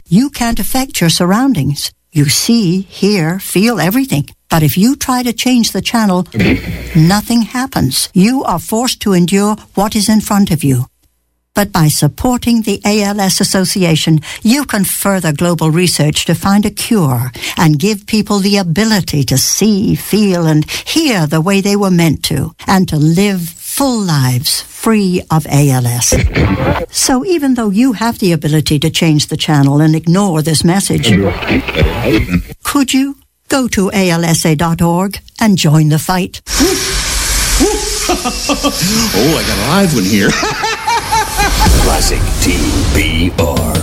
You 0.09 0.31
can't 0.31 0.61
affect 0.61 1.01
your 1.01 1.11
surroundings. 1.11 1.91
You 2.13 2.27
see, 2.27 2.83
hear, 2.83 3.41
feel 3.41 3.81
everything. 3.81 4.29
But 4.49 4.63
if 4.63 4.77
you 4.79 4.95
try 4.95 5.25
to 5.25 5.33
change 5.33 5.73
the 5.73 5.83
channel, 5.83 6.29
nothing 6.95 7.43
happens. 7.43 8.09
You 8.15 8.45
are 8.45 8.61
forced 8.61 9.01
to 9.03 9.13
endure 9.13 9.57
what 9.75 9.97
is 9.97 10.09
in 10.09 10.21
front 10.21 10.53
of 10.53 10.63
you. 10.63 10.87
But 11.55 11.71
by 11.71 11.87
supporting 11.87 12.63
the 12.63 12.81
ALS 12.85 13.41
Association, 13.41 14.21
you 14.43 14.65
can 14.65 14.83
further 14.85 15.33
global 15.33 15.71
research 15.71 16.25
to 16.25 16.35
find 16.35 16.67
a 16.67 16.71
cure 16.71 17.31
and 17.57 17.79
give 17.79 18.09
people 18.09 18.41
the 18.41 18.57
ability 18.57 19.23
to 19.25 19.39
see, 19.39 19.95
feel, 19.95 20.47
and 20.47 20.69
hear 20.69 21.29
the 21.29 21.41
way 21.41 21.61
they 21.61 21.77
were 21.77 21.93
meant 21.93 22.25
to, 22.25 22.57
and 22.67 22.89
to 22.89 22.97
live 22.97 23.41
full 23.49 24.01
lives 24.01 24.63
free 24.63 25.23
of 25.31 25.47
ALS. 25.47 26.13
So 26.91 27.25
even 27.25 27.55
though 27.55 27.71
you 27.71 27.93
have 27.93 28.19
the 28.19 28.33
ability 28.33 28.81
to 28.81 28.91
change 28.91 29.29
the 29.29 29.37
channel 29.37 29.81
and 29.81 29.95
ignore 29.95 30.43
this 30.43 30.65
message, 30.65 31.09
could 32.65 32.93
you 32.93 33.17
go 33.49 33.69
to 33.69 33.91
alsa.org 33.91 35.21
and 35.41 35.57
join 35.57 35.89
the 35.89 36.01
fight? 36.01 36.43
oh, 38.07 39.39
I 39.39 39.43
got 39.47 39.59
a 39.59 39.71
live 39.71 39.95
one 39.95 40.05
here. 40.05 40.31
Classic 41.85 42.19
TBR. 42.43 43.77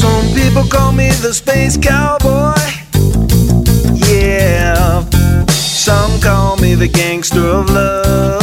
Some 0.00 0.26
people 0.34 0.64
call 0.64 0.92
me 0.92 1.08
the 1.22 1.32
space 1.32 1.76
cowboy. 1.76 2.54
Yeah. 4.08 5.04
Some 5.48 6.20
call 6.20 6.56
me 6.56 6.74
the 6.74 6.88
gangster 6.88 7.46
of 7.46 7.70
love. 7.70 8.42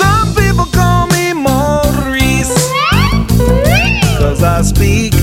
Some 0.00 0.34
people 0.34 0.66
call 0.66 1.06
me 1.08 1.32
Maurice. 1.32 2.54
Cause 4.18 4.42
I 4.42 4.62
speak 4.62 5.14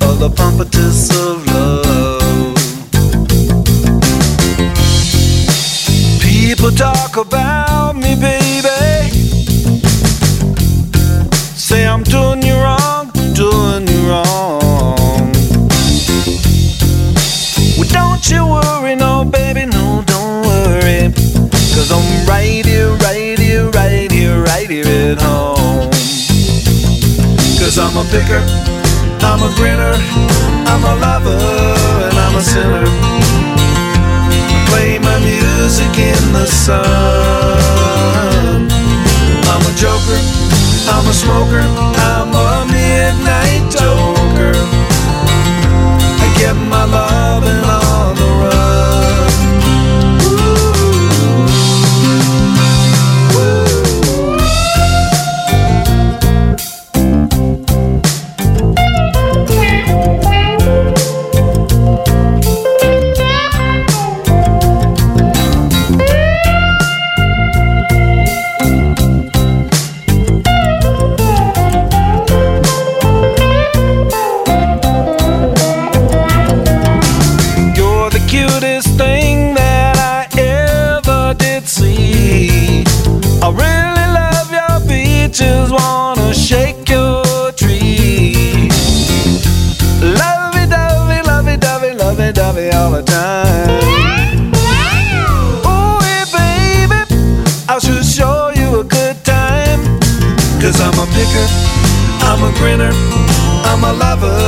of 0.00 0.18
the 0.18 0.30
pompatus 0.34 1.10
of 1.10 1.46
love. 1.46 2.56
People 6.20 6.70
talk 6.70 7.16
about 7.16 7.96
me, 7.96 8.14
baby. 8.14 8.41
I'm 27.94 28.06
a 28.06 28.08
picker, 28.08 28.40
I'm 29.20 29.42
a 29.42 29.52
grinner, 29.54 29.92
I'm 30.64 30.82
a 30.82 30.94
lover, 30.96 31.36
and 31.36 32.16
I'm 32.16 32.36
a 32.36 32.40
sinner. 32.40 32.84
I 32.88 34.64
Play 34.70 34.98
my 34.98 35.18
music 35.20 35.98
in 35.98 36.32
the 36.32 36.46
sun. 36.46 36.80
I'm 39.44 39.60
a 39.60 39.72
joker, 39.76 40.16
I'm 40.88 41.04
a 41.06 41.12
smoker, 41.12 41.60
I'm 42.08 42.32
a 42.32 42.64
midnight 42.72 43.68
toker. 43.68 44.56
I 46.16 46.34
get 46.38 46.56
my 46.56 46.84
loving 46.86 47.62
on 47.68 47.80
the 47.80 47.81
Ooh, 95.66 95.98
baby, 96.32 97.00
I 97.68 97.78
should 97.80 98.04
show 98.04 98.50
you 98.54 98.80
a 98.80 98.84
good 98.84 99.16
time. 99.24 99.80
Cause 100.60 100.80
I'm 100.80 100.94
a 100.98 101.06
picker, 101.14 101.46
I'm 102.28 102.42
a 102.42 102.52
grinner, 102.58 102.92
I'm 103.70 103.84
a 103.84 103.92
lover, 103.92 104.38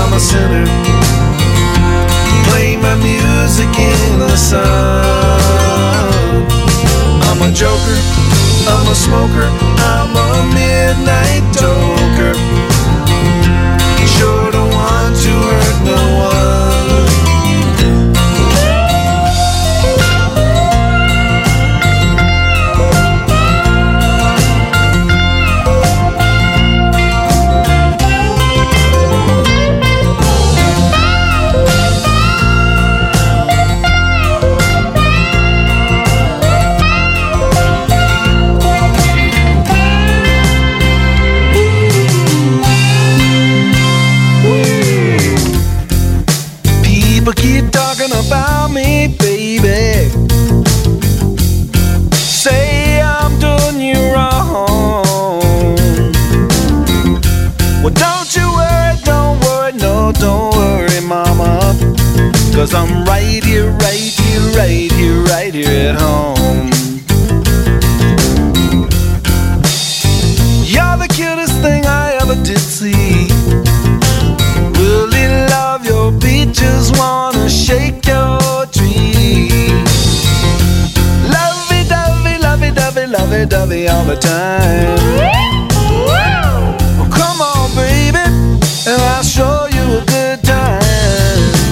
I'm 0.00 0.12
a 0.12 0.20
sinner 0.20 0.66
play 2.52 2.76
my 2.76 2.94
music 2.96 3.72
in 3.78 4.18
the 4.18 4.36
sun. 4.36 4.62
I'm 7.28 7.40
a 7.48 7.50
joker, 7.52 7.98
I'm 8.72 8.86
a 8.88 8.94
smoker, 8.94 9.48
I'm 9.92 10.12
a 10.26 10.28
midnight 10.54 11.44
toker. 11.56 11.91
Dovey, 83.52 83.86
all 83.86 84.04
the 84.04 84.16
time. 84.16 84.96
Well, 86.08 87.10
come 87.12 87.38
on, 87.42 87.68
baby, 87.76 88.24
and 88.88 88.98
I'll 89.12 89.22
show 89.22 89.68
you 89.76 89.84
a 90.00 90.04
good 90.08 90.42
time. 90.42 90.80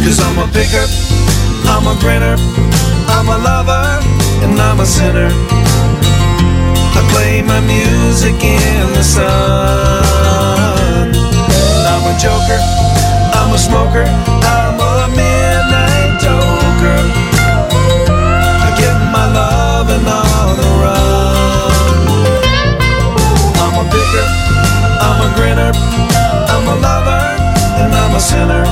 Cause 0.05 0.21
I'm 0.21 0.37
a 0.45 0.47
picker, 0.53 0.85
I'm 1.73 1.87
a 1.89 1.97
grinner, 1.99 2.37
I'm 3.17 3.29
a 3.33 3.39
lover, 3.49 3.99
and 4.45 4.61
I'm 4.61 4.81
a 4.81 4.85
sinner. 4.85 5.31
I 6.99 7.03
play 7.13 7.41
my 7.41 7.61
music 7.61 8.37
in 8.45 8.93
the 8.93 9.03
sun. 9.03 10.05
I'm 11.93 12.05
a 12.13 12.15
joker, 12.21 12.61
I'm 13.41 13.55
a 13.55 13.59
smoker, 13.59 14.05
I'm 14.05 14.79
a 14.79 15.01
taker. 24.11 24.27
I'm 25.01 25.21
a 25.21 25.35
grinner. 25.37 25.73
I'm 26.53 26.67
a 26.69 26.77
lover. 26.81 27.23
And 27.81 27.93
I'm 27.95 28.15
a 28.15 28.21
sinner. 28.21 28.65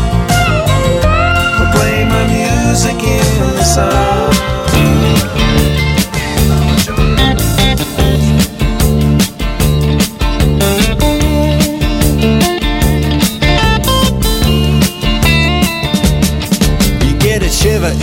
I 1.54 1.70
play 1.74 2.04
my 2.04 2.26
music 2.26 3.02
in 3.02 3.56
the 3.56 3.64
sun. 3.64 4.34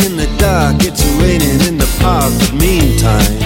in 0.05 0.17
the 0.17 0.27
dark, 0.37 0.75
it's 0.79 1.03
raining 1.21 1.59
in 1.67 1.77
the 1.77 1.97
park, 1.99 2.31
but 2.39 2.53
meantime 2.53 3.44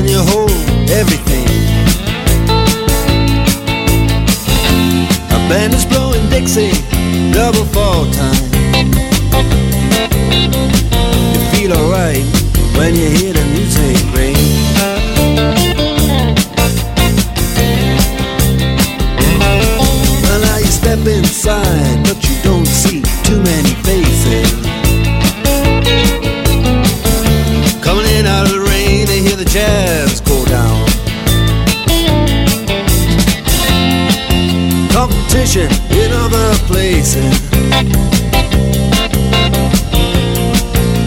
to 0.00 0.22
hold 0.22 0.50
everything. 0.90 1.46
A 5.28 5.38
band 5.48 5.74
is 5.74 5.84
blowing 5.84 6.26
Dixie, 6.30 6.72
double 7.32 7.66
fall 7.66 8.06
time. 8.10 8.50
You 11.34 11.40
feel 11.52 11.72
alright 11.74 12.24
when 12.76 12.94
you 12.94 13.08
hear 13.10 13.32
the 13.34 13.44
music 13.52 13.98
ring. 14.16 14.36
Well, 20.22 20.40
now 20.40 20.56
you 20.56 20.66
step 20.66 21.06
inside, 21.06 22.02
but 22.04 22.16
you 22.26 22.36
don't 22.42 22.66
see 22.66 23.02
too 23.24 23.40
many 23.42 23.74
faces. 23.84 24.01
Competition 35.52 35.98
in 35.98 36.12
other 36.12 36.54
places. 36.66 37.50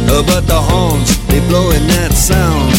Uh, 0.07 0.21
but 0.27 0.45
the 0.45 0.59
horns, 0.61 1.17
they 1.27 1.39
blowing 1.47 1.87
that 1.87 2.13
sound. 2.13 2.71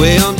Way 0.00 0.18
on 0.18 0.35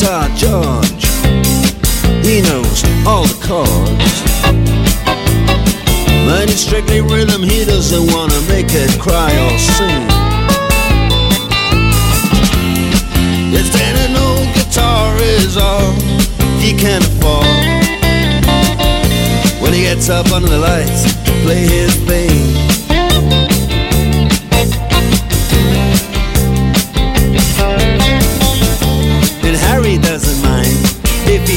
Guitar 0.00 0.28
George. 0.34 1.04
He 2.24 2.40
knows 2.40 2.82
all 3.06 3.24
the 3.28 3.36
chords. 3.44 4.22
But 6.24 6.48
it's 6.48 6.62
strictly 6.62 7.02
rhythm, 7.02 7.42
he 7.42 7.66
doesn't 7.66 8.10
wanna 8.10 8.40
make 8.48 8.68
it 8.70 8.98
cry 8.98 9.30
or 9.44 9.58
sing. 9.58 10.06
If 13.52 13.70
then 13.74 13.94
an 14.08 14.16
old 14.16 14.48
guitar 14.54 15.14
is 15.18 15.58
all 15.58 15.92
he 16.64 16.72
can 16.72 17.02
afford. 17.02 17.44
When 19.60 19.74
he 19.74 19.82
gets 19.82 20.08
up 20.08 20.32
under 20.32 20.48
the 20.48 20.60
lights 20.60 21.12
to 21.24 21.32
play 21.44 21.66
his 21.66 21.94
thing. 22.08 22.29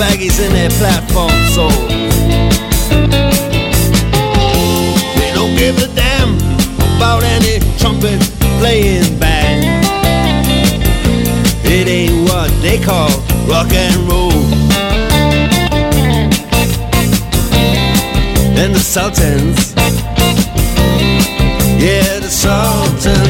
baggies 0.00 0.40
in 0.40 0.52
their 0.52 0.70
platform 0.70 1.30
soles. 1.54 1.88
They 5.18 5.30
don't 5.34 5.54
give 5.56 5.76
a 5.78 5.94
damn 5.94 6.36
about 6.96 7.22
any 7.22 7.60
trumpet 7.78 8.20
playing 8.58 9.18
band. 9.18 9.29
What 12.40 12.62
they 12.62 12.78
call 12.78 13.10
rock 13.46 13.70
and 13.70 13.96
roll. 14.08 14.32
And 18.60 18.74
the 18.74 18.80
Sultans, 18.80 19.74
yeah, 21.84 22.18
the 22.20 22.30
Sultans 22.30 23.29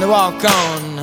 they 0.00 0.06
walk 0.06 0.44
on. 0.44 0.96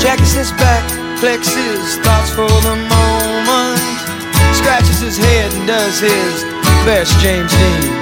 Jacks 0.00 0.34
his 0.34 0.52
back, 0.52 0.84
flexes 1.18 1.96
thoughts 2.04 2.30
for 2.30 2.46
the 2.46 2.76
moment. 2.88 3.80
Scratches 4.54 5.00
his 5.00 5.16
head 5.16 5.52
and 5.54 5.66
does 5.66 5.98
his 5.98 6.44
best 6.84 7.18
James 7.18 7.50
Dean. 7.50 8.01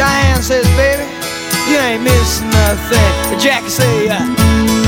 Diane 0.00 0.40
says, 0.40 0.64
baby, 0.80 1.04
you 1.68 1.76
ain't 1.76 2.02
missing 2.02 2.48
nothing. 2.48 3.10
But 3.28 3.38
Jackie 3.38 3.68
say, 3.68 4.08
uh, 4.08 4.16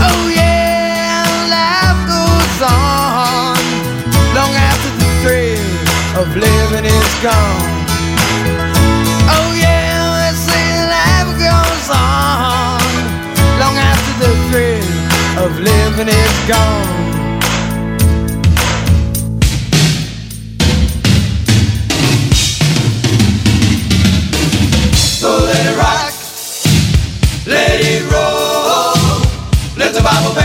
oh 0.09 0.25
yeah, 0.33 1.21
life 1.53 2.01
goes 2.09 2.59
on 2.65 3.61
long 4.33 4.57
after 4.57 4.89
the 4.97 5.09
thrill 5.21 5.69
of 6.17 6.33
living 6.35 6.87
is 6.89 7.13
gone. 7.21 7.77
Oh 9.37 9.53
yeah, 9.53 10.01
they 10.17 10.33
say 10.33 10.81
life 10.89 11.37
goes 11.37 11.89
on 11.93 12.81
long 13.61 13.77
after 13.77 14.13
the 14.25 14.33
thrill 14.49 15.45
of 15.45 15.61
living 15.61 16.09
is 16.09 16.37
gone. 16.49 17.12
The 30.03 30.42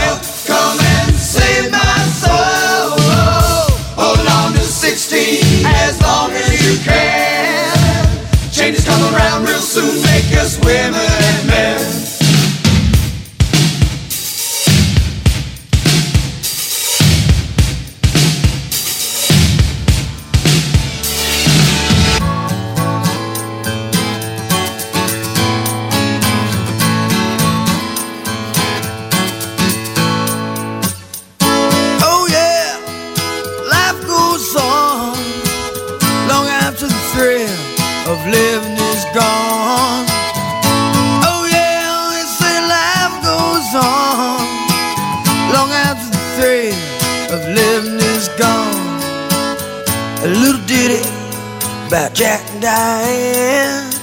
Jack 52.18 52.42
and 52.50 52.62
Diane. 52.64 53.94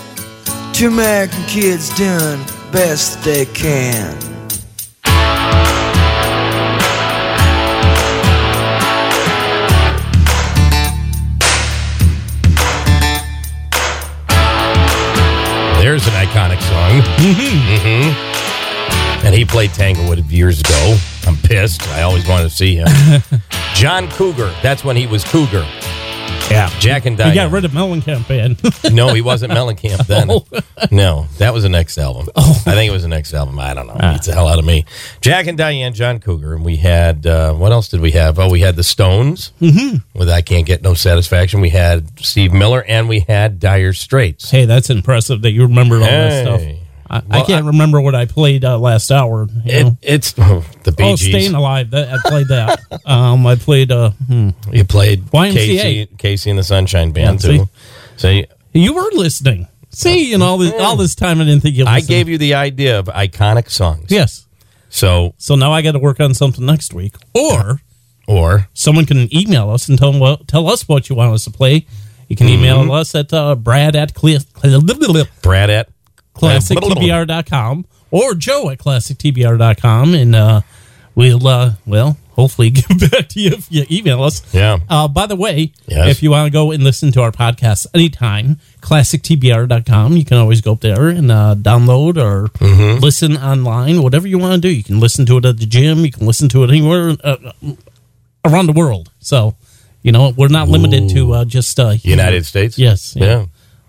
Two 0.73 0.87
American 0.87 1.43
kids 1.47 1.89
doing 1.97 2.41
best 2.71 3.25
they 3.25 3.45
can. 3.45 4.17
There's 15.83 16.07
an 16.07 16.13
iconic 16.13 16.63
song. 16.63 17.03
Mm-hmm. 17.19 19.27
And 19.27 19.35
he 19.35 19.45
played 19.45 19.73
Tanglewood 19.73 20.25
years 20.27 20.61
ago. 20.61 20.97
I'm 21.27 21.37
pissed. 21.37 21.83
I 21.89 22.03
always 22.03 22.29
wanted 22.29 22.45
to 22.45 22.51
see 22.51 22.77
him. 22.77 22.87
John 23.75 24.09
Cougar. 24.11 24.55
That's 24.63 24.85
when 24.85 24.95
he 24.95 25.09
was 25.09 25.25
Cougar. 25.25 25.67
Yeah. 26.51 26.69
Jack 26.79 27.07
and 27.07 27.17
He 27.17 27.23
Diane. 27.23 27.35
got 27.35 27.51
rid 27.53 27.65
of 27.65 27.73
Mellencamp 27.73 28.29
band. 28.29 28.61
no, 28.95 29.13
he 29.15 29.21
wasn't 29.23 29.53
Mellencamp 29.53 30.07
then. 30.07 30.29
Oh. 30.31 30.47
No, 30.93 31.27
that 31.39 31.53
was 31.55 31.63
the 31.65 31.69
next 31.69 31.97
album. 31.99 32.29
I 32.37 32.43
think 32.53 32.89
it 32.89 32.93
was 32.93 33.03
the 33.03 33.09
next 33.09 33.33
album. 33.35 33.59
I 33.59 33.75
don't 33.75 33.87
know. 33.87 33.97
Ah. 33.99 34.13
Beats 34.13 34.27
the 34.27 34.35
hell 34.35 34.47
out 34.47 34.59
of 34.59 34.65
me. 34.65 34.85
Jack 35.21 35.47
and 35.47 35.57
Diane, 35.59 35.95
John 35.95 36.21
Cougar, 36.21 36.55
and 36.55 36.65
we 36.65 36.77
had 36.77 37.27
uh, 37.27 37.55
what 37.55 37.73
else 37.73 37.89
did 37.89 38.01
we 38.01 38.13
have? 38.13 38.39
Oh, 38.39 38.51
we 38.51 38.61
had 38.61 38.77
the 38.77 38.85
Stones 38.85 39.53
Mhm. 39.61 40.03
with 40.15 40.29
"I 40.29 40.43
Can't 40.43 40.67
Get 40.67 40.83
No 40.83 40.95
Satisfaction." 40.95 41.61
We 41.61 41.71
had 41.71 42.21
Steve 42.21 42.53
Miller, 42.53 42.85
and 42.87 43.09
we 43.09 43.21
had 43.21 43.59
Dire 43.59 43.93
Straits. 43.95 44.51
hey, 44.51 44.65
that's 44.67 44.91
impressive 44.91 45.43
that 45.43 45.53
you 45.53 45.63
remembered 45.63 46.03
all 46.03 46.09
that 46.09 46.43
stuff. 46.45 46.63
Hey. 47.21 47.39
I, 47.39 47.41
I 47.41 47.45
can't 47.45 47.67
remember 47.67 48.01
what 48.01 48.15
I 48.15 48.25
played 48.27 48.65
uh, 48.65 48.79
last 48.79 49.11
hour. 49.11 49.47
you 49.51 49.63
It, 49.73 49.85
know. 49.85 49.97
it's 50.03 50.35
oh, 50.39 50.65
the 50.83 50.93
Bee 50.93 51.05
oh, 51.05 51.17
staying 51.17 51.55
alive. 51.55 51.91
That, 51.91 52.13
I 52.13 52.29
played 52.29 52.49
that. 52.49 52.81
um, 53.07 53.47
I 53.47 53.57
played. 53.57 53.91
Uh, 53.93 54.11
hmm. 54.11 54.51
You 54.73 54.85
played 54.85 55.25
YMCA. 55.27 56.09
KC, 56.09 56.17
KC 56.17 56.51
and 56.51 56.59
the 56.59 56.65
Sunshine 56.65 57.13
Band 57.13 57.43
Yeah, 57.45 57.51
see? 57.51 57.59
too. 57.59 57.69
So 58.17 58.31
you- 58.31 58.47
You 58.73 58.95
were 58.95 59.11
listening. 59.13 59.69
See, 59.91 60.33
in 60.33 60.43
all 60.43 60.59
this 60.59 60.73
all 60.81 60.97
this 60.97 61.15
time, 61.15 61.41
I 61.41 61.45
didn't 61.45 61.63
think 61.63 61.77
you. 61.77 61.85
I 61.87 62.01
gave 62.01 62.29
you 62.29 62.37
the 62.37 62.55
idea 62.55 62.99
of 62.99 63.07
iconic 63.07 63.71
songs. 63.71 64.11
Yes. 64.11 64.45
So 64.89 65.35
So 65.39 65.55
now 65.55 65.73
I 65.73 65.83
got 65.83 65.93
to 65.93 66.01
work 66.01 66.19
on 66.19 66.35
something 66.35 66.67
next 66.67 66.93
week, 66.93 67.15
or 67.33 67.81
or 68.27 68.69
someone 68.75 69.07
can 69.07 69.29
email 69.33 69.71
us 69.71 69.89
and 69.89 69.97
tell 69.97 70.11
them 70.11 70.21
what, 70.21 70.49
tell 70.49 70.69
us 70.69 70.89
what 70.89 71.09
you 71.09 71.15
want 71.15 71.33
us 71.33 71.45
to 71.45 71.53
play. 71.53 71.87
You 72.29 72.35
can 72.35 72.49
email 72.49 72.79
Mhm. 72.85 72.93
us 73.01 73.15
at 73.15 73.33
uh, 73.33 73.55
Brad 73.55 73.95
at 73.95 74.15
cle- 74.15 74.39
cle- 74.55 75.27
Brad 75.43 75.71
at 75.71 75.89
classictbr.com 76.35 77.87
or 78.11 78.35
Joe 78.35 78.71
at 78.71 78.79
classictbr.com, 78.79 80.15
and 80.15 80.35
uh, 80.37 80.61
we'll 81.15 81.47
uh, 81.47 81.73
well 81.87 82.17
hopefully 82.33 82.69
get 82.71 82.89
back 83.13 83.29
to 83.29 83.41
you 83.41 83.51
if 83.53 83.71
you 83.71 83.85
email 83.91 84.23
us. 84.25 84.43
Yeah. 84.53 84.79
Uh, 84.89 85.07
by 85.07 85.27
the 85.27 85.37
way, 85.37 85.73
Yes. 85.87 86.09
if 86.09 86.23
you 86.23 86.33
want 86.33 86.47
to 86.47 86.51
go 86.51 86.73
and 86.73 86.83
listen 86.83 87.13
to 87.13 87.23
our 87.23 87.31
podcast 87.31 87.87
anytime, 87.95 88.59
classictbr.com, 88.81 90.17
you 90.17 90.25
can 90.25 90.39
always 90.39 90.61
go 90.61 90.73
up 90.73 90.81
there 90.81 91.09
and 91.09 91.31
uh, 91.31 91.55
download 91.57 92.17
or 92.17 92.49
Mhm. 92.59 93.01
listen 93.01 93.37
online, 93.37 94.03
whatever 94.03 94.27
you 94.27 94.39
want 94.39 94.55
to 94.55 94.69
do. 94.69 94.69
You 94.75 94.83
can 94.83 94.99
listen 95.01 95.27
to 95.27 95.39
it 95.39 95.45
at 95.45 95.59
the 95.59 95.67
gym, 95.67 96.05
you 96.05 96.11
can 96.11 96.27
listen 96.27 96.49
to 96.51 96.65
it 96.65 96.71
anywhere 96.71 97.17
uh, 97.23 97.37
around 98.45 98.67
the 98.67 98.73
world. 98.73 99.11
So, 99.21 99.55
you 100.03 100.11
know, 100.11 100.33
we're 100.37 100.49
not 100.49 100.69
limited 100.69 101.09
to 101.11 101.33
uh, 101.35 101.45
just 101.45 101.79
uh. 101.79 101.95
United 102.03 102.45
States? 102.47 102.77
Yes. 102.79 103.15
Yeah. 103.17 103.47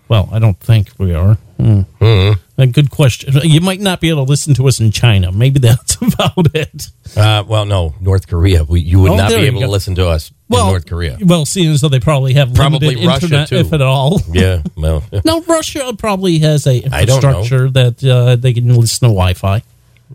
Well, 0.08 0.28
I 0.32 0.38
don't 0.38 0.58
think 0.60 0.90
we 0.98 1.12
are. 1.14 1.36
Hmm. 1.56 1.80
Mhm. 2.00 2.38
A 2.58 2.66
good 2.66 2.90
question. 2.90 3.34
You 3.42 3.60
might 3.60 3.80
not 3.80 4.00
be 4.00 4.08
able 4.08 4.24
to 4.24 4.30
listen 4.30 4.54
to 4.54 4.66
us 4.68 4.80
in 4.80 4.90
China. 4.90 5.30
Maybe 5.32 5.58
that's 5.68 5.96
about 5.96 6.54
it. 6.54 6.88
Uh, 7.16 7.44
well, 7.46 7.64
no, 7.66 7.94
North 8.00 8.26
Korea. 8.28 8.64
We, 8.64 8.80
you 8.80 9.00
would 9.00 9.12
Oh, 9.12 9.16
not 9.16 9.28
be 9.30 9.36
able 9.36 9.60
to 9.60 9.68
listen 9.68 9.94
to 9.96 10.08
us 10.08 10.32
Well, 10.48 10.66
in 10.66 10.72
North 10.72 10.86
Korea. 10.86 11.18
Well, 11.22 11.44
seeing 11.46 11.70
as 11.72 11.80
though 11.82 11.88
they 11.88 12.00
probably 12.00 12.34
have 12.34 12.54
Probably 12.54 12.96
Russia, 13.06 13.24
internet, 13.26 13.48
too. 13.48 13.56
if 13.56 13.72
at 13.72 13.82
all. 13.82 14.20
Yeah, 14.32 14.62
well, 14.76 15.02
no, 15.24 15.42
Russia 15.42 15.94
probably 15.98 16.38
has 16.40 16.66
a 16.66 16.78
infrastructure 16.78 17.70
that 17.70 18.02
uh, 18.04 18.36
they 18.36 18.52
can 18.54 18.68
listen 18.74 19.08
to 19.08 19.14
Wi-Fi. 19.14 19.62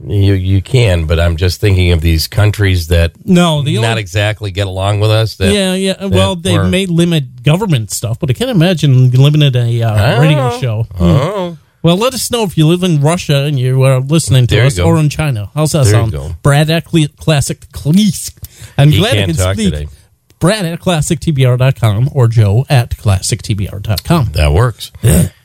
You 0.07 0.34
you 0.34 0.61
can, 0.61 1.06
but 1.06 1.19
I'm 1.19 1.38
just 1.38 1.60
thinking 1.61 1.91
of 1.91 2.02
these 2.02 2.28
countries 2.28 2.88
that 2.88 3.14
No, 3.26 3.61
the 3.61 3.76
not 3.76 3.91
only- 3.91 4.02
exactly 4.02 4.52
get 4.52 4.68
along 4.68 4.99
with 4.99 5.11
us. 5.11 5.36
That, 5.36 5.53
yeah, 5.53 5.73
yeah. 5.73 6.06
Well, 6.06 6.36
they 6.36 6.57
were- 6.57 6.65
may 6.68 6.86
limit 6.86 7.44
government 7.44 7.91
stuff, 7.91 8.19
but 8.19 8.30
I 8.30 8.34
can't 8.34 8.49
imagine 8.52 9.11
limiting 9.11 9.56
a 9.56 9.84
uh, 9.84 10.15
Oh. 10.18 10.22
radio 10.22 10.60
show. 10.60 10.84
Hmm. 10.95 11.03
Oh. 11.03 11.57
Well, 11.84 11.98
let 11.98 12.14
us 12.14 12.30
know 12.30 12.44
if 12.44 12.57
you 12.57 12.68
live 12.68 12.84
in 12.84 13.02
Russia 13.02 13.38
and 13.45 13.60
you 13.60 13.82
are 13.84 13.99
listening 13.99 14.45
to 14.48 14.56
There 14.56 14.65
us, 14.68 14.78
or 14.78 14.99
in 14.99 15.10
China. 15.10 15.49
How's 15.56 15.72
that 15.72 15.86
There 15.86 15.94
sound? 15.94 16.36
Brad 16.44 16.69
at 16.69 16.86
Cle- 16.86 17.07
Classic 17.18 17.60
Cleese. 17.72 18.32
I'm 18.78 18.91
He 18.91 18.99
glad 18.99 19.18
I 19.18 19.26
can 19.26 19.34
speak. 19.34 19.72
today. 19.73 19.88
Brad 20.40 20.64
at 20.65 20.80
classictbr.com 20.80 22.10
or 22.14 22.28
Joe 22.28 22.65
at 22.69 22.91
classictbr.com. 22.98 24.30
That 24.34 24.53
works. 24.53 24.91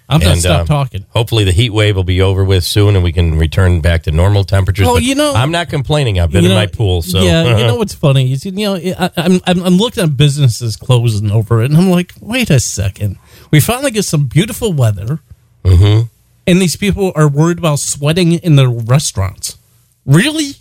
I'm 0.08 0.20
going 0.20 0.34
to 0.34 0.40
stop 0.40 0.60
uh, 0.62 0.64
talking. 0.66 1.04
Hopefully, 1.10 1.42
the 1.44 1.50
heat 1.52 1.70
wave 1.70 1.96
will 1.96 2.04
be 2.04 2.22
over 2.22 2.44
with 2.44 2.62
soon, 2.64 2.94
and 2.94 3.02
we 3.02 3.10
can 3.12 3.36
return 3.38 3.80
back 3.80 4.04
to 4.04 4.12
normal 4.12 4.44
temperatures. 4.44 4.86
Oh, 4.86 4.94
But 4.94 5.02
you 5.02 5.14
know- 5.16 5.34
I'm 5.34 5.50
not 5.50 5.68
complaining. 5.68 6.20
I've 6.20 6.30
been 6.30 6.44
in 6.44 6.50
know, 6.50 6.56
my 6.56 6.66
pool, 6.66 7.02
so 7.02 7.20
yeah, 7.22 7.56
you 7.58 7.66
know 7.66 7.76
what's 7.82 7.94
funny 7.94 8.30
is 8.32 8.44
you 8.46 8.52
know 8.52 8.76
I, 8.76 9.10
I'm, 9.16 9.40
I'm 9.46 9.62
I'm 9.64 9.76
looking 9.76 10.04
at 10.04 10.16
businesses 10.16 10.76
closing 10.76 11.30
over 11.32 11.60
it, 11.62 11.70
and 11.70 11.76
I'm 11.76 11.90
like, 11.90 12.12
wait 12.20 12.50
a 12.50 12.60
second, 12.60 13.18
we 13.50 13.58
finally 13.60 13.90
get 13.90 14.04
some 14.04 14.26
beautiful 14.26 14.72
weather, 14.72 15.18
hmm 15.64 16.02
and 16.48 16.62
these 16.62 16.76
people 16.76 17.10
are 17.16 17.26
worried 17.28 17.58
about 17.58 17.80
sweating 17.80 18.34
in 18.34 18.54
their 18.54 18.70
restaurants. 18.70 19.58
Really? 20.04 20.52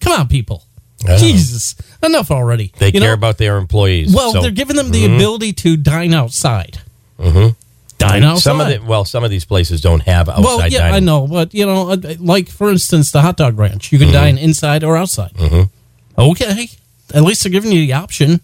Come 0.00 0.18
on, 0.18 0.28
people. 0.28 0.64
Oh. 1.06 1.18
Jesus, 1.18 1.74
enough 2.02 2.30
already. 2.30 2.72
They 2.78 2.86
You 2.86 2.92
care 2.92 3.08
know? 3.08 3.12
about 3.12 3.36
their 3.36 3.58
employees. 3.58 4.14
Well, 4.14 4.32
so- 4.32 4.40
they're 4.40 4.50
giving 4.50 4.76
them 4.76 4.90
the 4.90 5.04
Mhm. 5.04 5.16
ability 5.16 5.52
to 5.52 5.76
dine 5.76 6.14
outside. 6.14 6.78
Mhm. 7.20 7.56
Dine 7.98 8.24
outside. 8.24 8.42
Some 8.42 8.60
of 8.60 8.68
the 8.68 8.78
well, 8.86 9.04
some 9.04 9.22
of 9.24 9.30
these 9.30 9.44
places 9.44 9.80
don't 9.80 10.00
have 10.02 10.28
outside 10.28 10.42
well, 10.44 10.68
yeah, 10.68 10.78
dining. 10.80 10.94
I 10.94 11.00
know, 11.00 11.26
but 11.26 11.54
you 11.54 11.64
know, 11.64 11.90
uh, 11.90 11.96
like 12.18 12.48
for 12.48 12.70
instance, 12.70 13.12
the 13.12 13.22
hot 13.22 13.36
dog 13.36 13.58
ranch, 13.58 13.92
you 13.92 13.98
can 13.98 14.08
Mhm. 14.08 14.12
dine 14.12 14.38
inside 14.38 14.82
or 14.84 14.96
outside. 14.96 15.32
Mhm. 15.34 15.70
Okay, 16.18 16.70
at 17.12 17.22
least 17.22 17.42
they're 17.42 17.52
giving 17.52 17.72
you 17.72 17.86
the 17.86 17.92
option. 17.92 18.40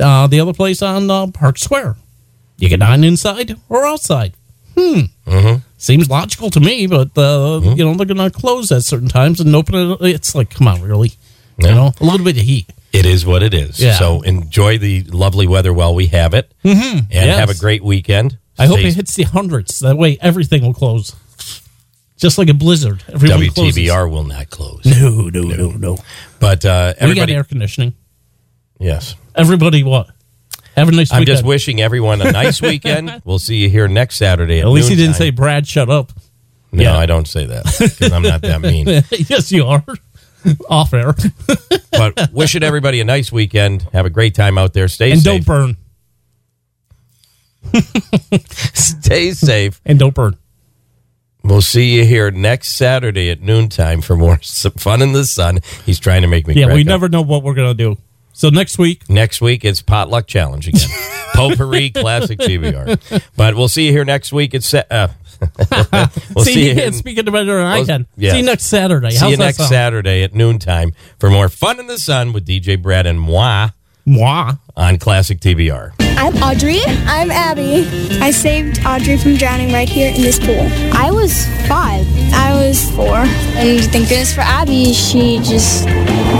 Uh, 0.00 0.26
the 0.26 0.40
other 0.40 0.52
place 0.52 0.82
on 0.82 1.10
uh, 1.10 1.26
Park 1.28 1.58
Square, 1.58 1.96
you 2.58 2.68
can 2.68 2.80
dine 2.80 3.04
inside 3.04 3.56
or 3.68 3.86
outside. 3.86 4.32
Hmm, 4.76 5.00
Mhm. 5.26 5.62
seems 5.78 6.08
logical 6.10 6.50
to 6.50 6.60
me, 6.60 6.86
but 6.86 7.08
uh, 7.16 7.60
Mm-hmm. 7.60 7.72
you 7.78 7.84
know 7.84 7.94
they're 7.94 8.06
going 8.06 8.18
to 8.18 8.30
close 8.30 8.70
at 8.72 8.84
certain 8.84 9.08
times 9.08 9.40
and 9.40 9.54
open 9.56 9.74
it. 9.74 9.98
It's 10.02 10.34
like, 10.34 10.50
come 10.50 10.68
on, 10.68 10.80
really? 10.82 11.12
Yeah. 11.58 11.68
You 11.68 11.74
know, 11.74 11.92
a 12.00 12.04
little 12.04 12.24
bit 12.24 12.36
of 12.36 12.42
heat. 12.42 12.66
It 12.92 13.06
is 13.06 13.24
what 13.24 13.42
it 13.42 13.54
is. 13.54 13.78
Yeah. 13.80 13.98
So 13.98 14.20
enjoy 14.22 14.76
the 14.78 15.02
lovely 15.04 15.46
weather 15.46 15.72
while 15.72 15.94
we 15.94 16.06
have 16.08 16.34
it, 16.34 16.52
Mhm. 16.64 16.98
and 16.98 17.06
Yes. 17.10 17.38
have 17.38 17.50
a 17.50 17.54
great 17.54 17.82
weekend. 17.84 18.36
I 18.58 18.66
hope 18.66 18.78
it 18.80 18.94
hits 18.94 19.14
the 19.14 19.24
hundreds. 19.24 19.80
That 19.80 19.96
way, 19.98 20.18
everything 20.20 20.62
will 20.62 20.74
close. 20.74 21.14
Just 22.16 22.38
like 22.38 22.48
a 22.48 22.54
blizzard. 22.54 23.04
Everything 23.12 23.38
WTBR 23.50 24.10
will 24.10 24.24
not 24.24 24.48
close. 24.48 24.84
No, 24.86 25.28
no, 25.28 25.42
no, 25.42 25.70
no. 25.72 25.98
But 26.40 26.64
uh, 26.64 26.94
We 26.94 27.00
got 27.00 27.02
everybody, 27.02 27.34
air 27.34 27.44
conditioning. 27.44 27.92
yes. 28.78 29.14
Everybody, 29.34 29.82
what? 29.84 30.08
Have 30.76 30.88
a 30.88 30.92
nice 30.92 31.10
weekend. 31.10 31.12
I'm 31.12 31.20
weekend. 31.20 31.26
just 31.26 31.44
wishing 31.44 31.80
everyone 31.82 32.22
a 32.22 32.32
nice 32.32 32.62
weekend. 32.70 33.20
We'll 33.26 33.38
see 33.38 33.56
you 33.56 33.68
here 33.68 33.86
next 33.88 34.16
Saturday. 34.16 34.60
At, 34.60 34.66
At 34.66 34.70
least 34.70 34.88
he 34.88 34.94
didn't 34.94 35.08
noontime. 35.10 35.18
say, 35.18 35.30
Brad, 35.30 35.66
shut 35.66 35.90
up. 35.90 36.12
No, 36.72 36.82
Yeah. 36.82 36.96
I 36.96 37.04
don't 37.06 37.28
say 37.28 37.44
that 37.46 37.64
because 37.78 38.12
I'm 38.12 38.22
not 38.22 38.40
that 38.42 38.60
mean. 38.62 38.86
yes, 39.10 39.52
you 39.52 39.66
are. 39.66 39.84
Off 40.70 40.94
air. 40.94 41.14
but 41.92 42.30
wishing 42.32 42.62
everybody 42.62 43.00
a 43.00 43.04
nice 43.04 43.30
weekend. 43.30 43.82
Have 43.92 44.06
a 44.06 44.10
great 44.10 44.34
time 44.34 44.56
out 44.58 44.72
there. 44.72 44.88
Stay 44.88 45.08
safe. 45.10 45.12
and 45.14 45.22
safe. 45.22 45.44
don't 45.44 45.46
burn. 45.46 45.76
Stay 48.74 49.32
safe. 49.32 49.80
And 49.84 49.98
don't 49.98 50.14
burn. 50.14 50.36
We'll 51.44 51.62
see 51.62 51.94
you 51.94 52.04
here 52.04 52.30
next 52.32 52.72
Saturday 52.72 53.30
at 53.30 53.40
noontime 53.40 54.00
for 54.00 54.16
more 54.16 54.36
fun 54.78 55.00
in 55.02 55.12
the 55.12 55.24
sun. 55.24 55.60
He's 55.84 56.00
trying 56.00 56.22
to 56.22 56.28
make 56.28 56.46
me. 56.46 56.54
Yeah, 56.54 56.72
we 56.74 56.80
up. 56.80 56.86
never 56.86 57.08
know 57.08 57.22
what 57.22 57.42
we're 57.44 57.54
going 57.54 57.76
to 57.76 57.94
do. 57.94 58.00
So 58.32 58.48
next 58.50 58.78
week, 58.78 59.08
Next 59.08 59.40
week 59.40 59.64
it's 59.64 59.80
potluck 59.80 60.26
challenge 60.26 60.68
again. 60.68 60.88
Potpourri 61.34 61.90
classic 61.90 62.38
TBR. 62.38 63.22
But 63.36 63.54
we'll 63.54 63.68
see 63.68 63.86
you 63.86 63.92
here 63.92 64.04
next 64.04 64.32
week. 64.32 64.52
It's 64.54 64.72
uh, 64.74 65.08
we'll 66.34 66.44
see, 66.44 66.52
see 66.52 66.60
you 66.62 66.68
you 66.68 66.74
here- 66.74 66.82
can't 66.84 66.94
speak 66.94 67.16
it 67.18 67.24
better 67.26 67.44
than 67.56 67.64
I 67.66 67.84
can. 67.84 68.06
yes. 68.16 68.32
See 68.32 68.38
you 68.38 68.44
next 68.44 68.66
Saturday. 68.66 69.10
See 69.10 69.18
How's 69.18 69.30
you 69.30 69.36
next 69.38 69.56
sound? 69.58 69.68
Saturday 69.70 70.22
at 70.22 70.34
noontime 70.34 70.92
for 71.18 71.30
more 71.30 71.48
fun 71.48 71.78
in 71.80 71.86
the 71.86 71.98
sun 71.98 72.32
with 72.32 72.46
DJ 72.46 72.80
Brad 72.80 73.06
and 73.06 73.20
moi 73.20 73.70
moi 74.06 74.52
on 74.76 74.98
classic 74.98 75.40
TBR. 75.40 75.92
I'm 76.00 76.34
Audrey. 76.36 76.80
I'm 77.06 77.30
Abby. 77.30 77.86
I 78.20 78.30
saved 78.30 78.80
Audrey 78.86 79.18
from 79.18 79.36
drowning 79.36 79.72
right 79.72 79.88
here 79.88 80.14
in 80.14 80.22
this 80.22 80.38
pool. 80.38 80.68
I 80.94 81.10
was 81.10 81.46
five. 81.66 82.06
I 82.32 82.54
was 82.54 82.90
four. 82.92 83.16
And 83.16 83.80
thank 83.92 84.08
goodness 84.08 84.32
for 84.32 84.40
Abby, 84.42 84.94
she 84.94 85.38
just 85.38 85.86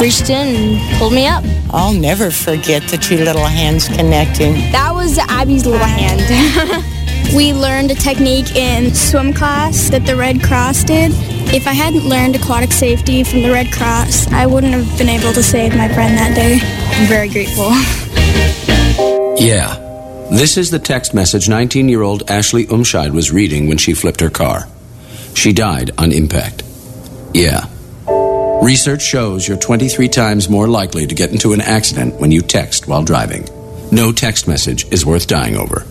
reached 0.01 0.31
in 0.31 0.57
and 0.57 0.99
pulled 0.99 1.13
me 1.13 1.27
up. 1.27 1.45
I'll 1.71 1.93
never 1.93 2.31
forget 2.31 2.83
the 2.85 2.97
two 2.97 3.19
little 3.19 3.45
hands 3.45 3.89
connecting. 3.89 4.55
That 4.73 4.95
was 4.95 5.19
Abby's 5.19 5.67
little 5.67 5.87
hand. 5.87 6.87
we 7.35 7.53
learned 7.53 7.91
a 7.91 7.95
technique 7.95 8.55
in 8.55 8.95
swim 8.95 9.33
class 9.33 9.89
that 9.91 10.07
the 10.07 10.17
Red 10.17 10.43
Cross 10.43 10.85
did. 10.85 11.13
If 11.55 11.67
I 11.67 11.73
hadn't 11.73 12.05
learned 12.09 12.37
aquatic 12.37 12.73
safety 12.73 13.25
from 13.25 13.43
the 13.43 13.51
Red 13.51 13.73
Cross, 13.73 14.31
I 14.33 14.47
wouldn't 14.47 14.73
have 14.73 14.99
been 14.99 15.09
able 15.09 15.33
to 15.33 15.43
save 15.43 15.77
my 15.77 15.89
friend 15.89 16.17
that 16.17 16.35
day. 16.35 16.59
I'm 16.97 17.07
very 17.07 17.29
grateful. 17.29 17.71
Yeah. 19.39 19.83
This 20.31 20.57
is 20.57 20.71
the 20.71 20.79
text 20.79 21.15
message 21.15 21.49
19 21.49 21.89
year 21.89 22.03
old 22.03 22.29
Ashley 22.31 22.67
Umscheid 22.67 23.13
was 23.13 23.31
reading 23.31 23.69
when 23.69 23.79
she 23.79 23.95
flipped 23.95 24.21
her 24.21 24.31
car. 24.31 24.69
She 25.35 25.53
died 25.53 25.93
on 25.99 26.13
impact. 26.13 26.63
Yeah. 27.33 27.69
Research 28.63 29.03
shows 29.03 29.47
you're 29.47 29.59
23 29.59 30.09
times 30.09 30.49
more 30.49 30.67
likely 30.67 31.07
to 31.07 31.15
get 31.15 31.31
into 31.31 31.53
an 31.53 31.61
accident 31.61 32.19
when 32.21 32.33
you 32.33 32.43
text 32.43 32.89
while 32.89 33.05
driving. 33.05 33.47
No 33.93 34.11
text 34.13 34.49
message 34.49 34.87
is 34.91 35.07
worth 35.07 35.27
dying 35.27 35.57
over. 35.57 35.85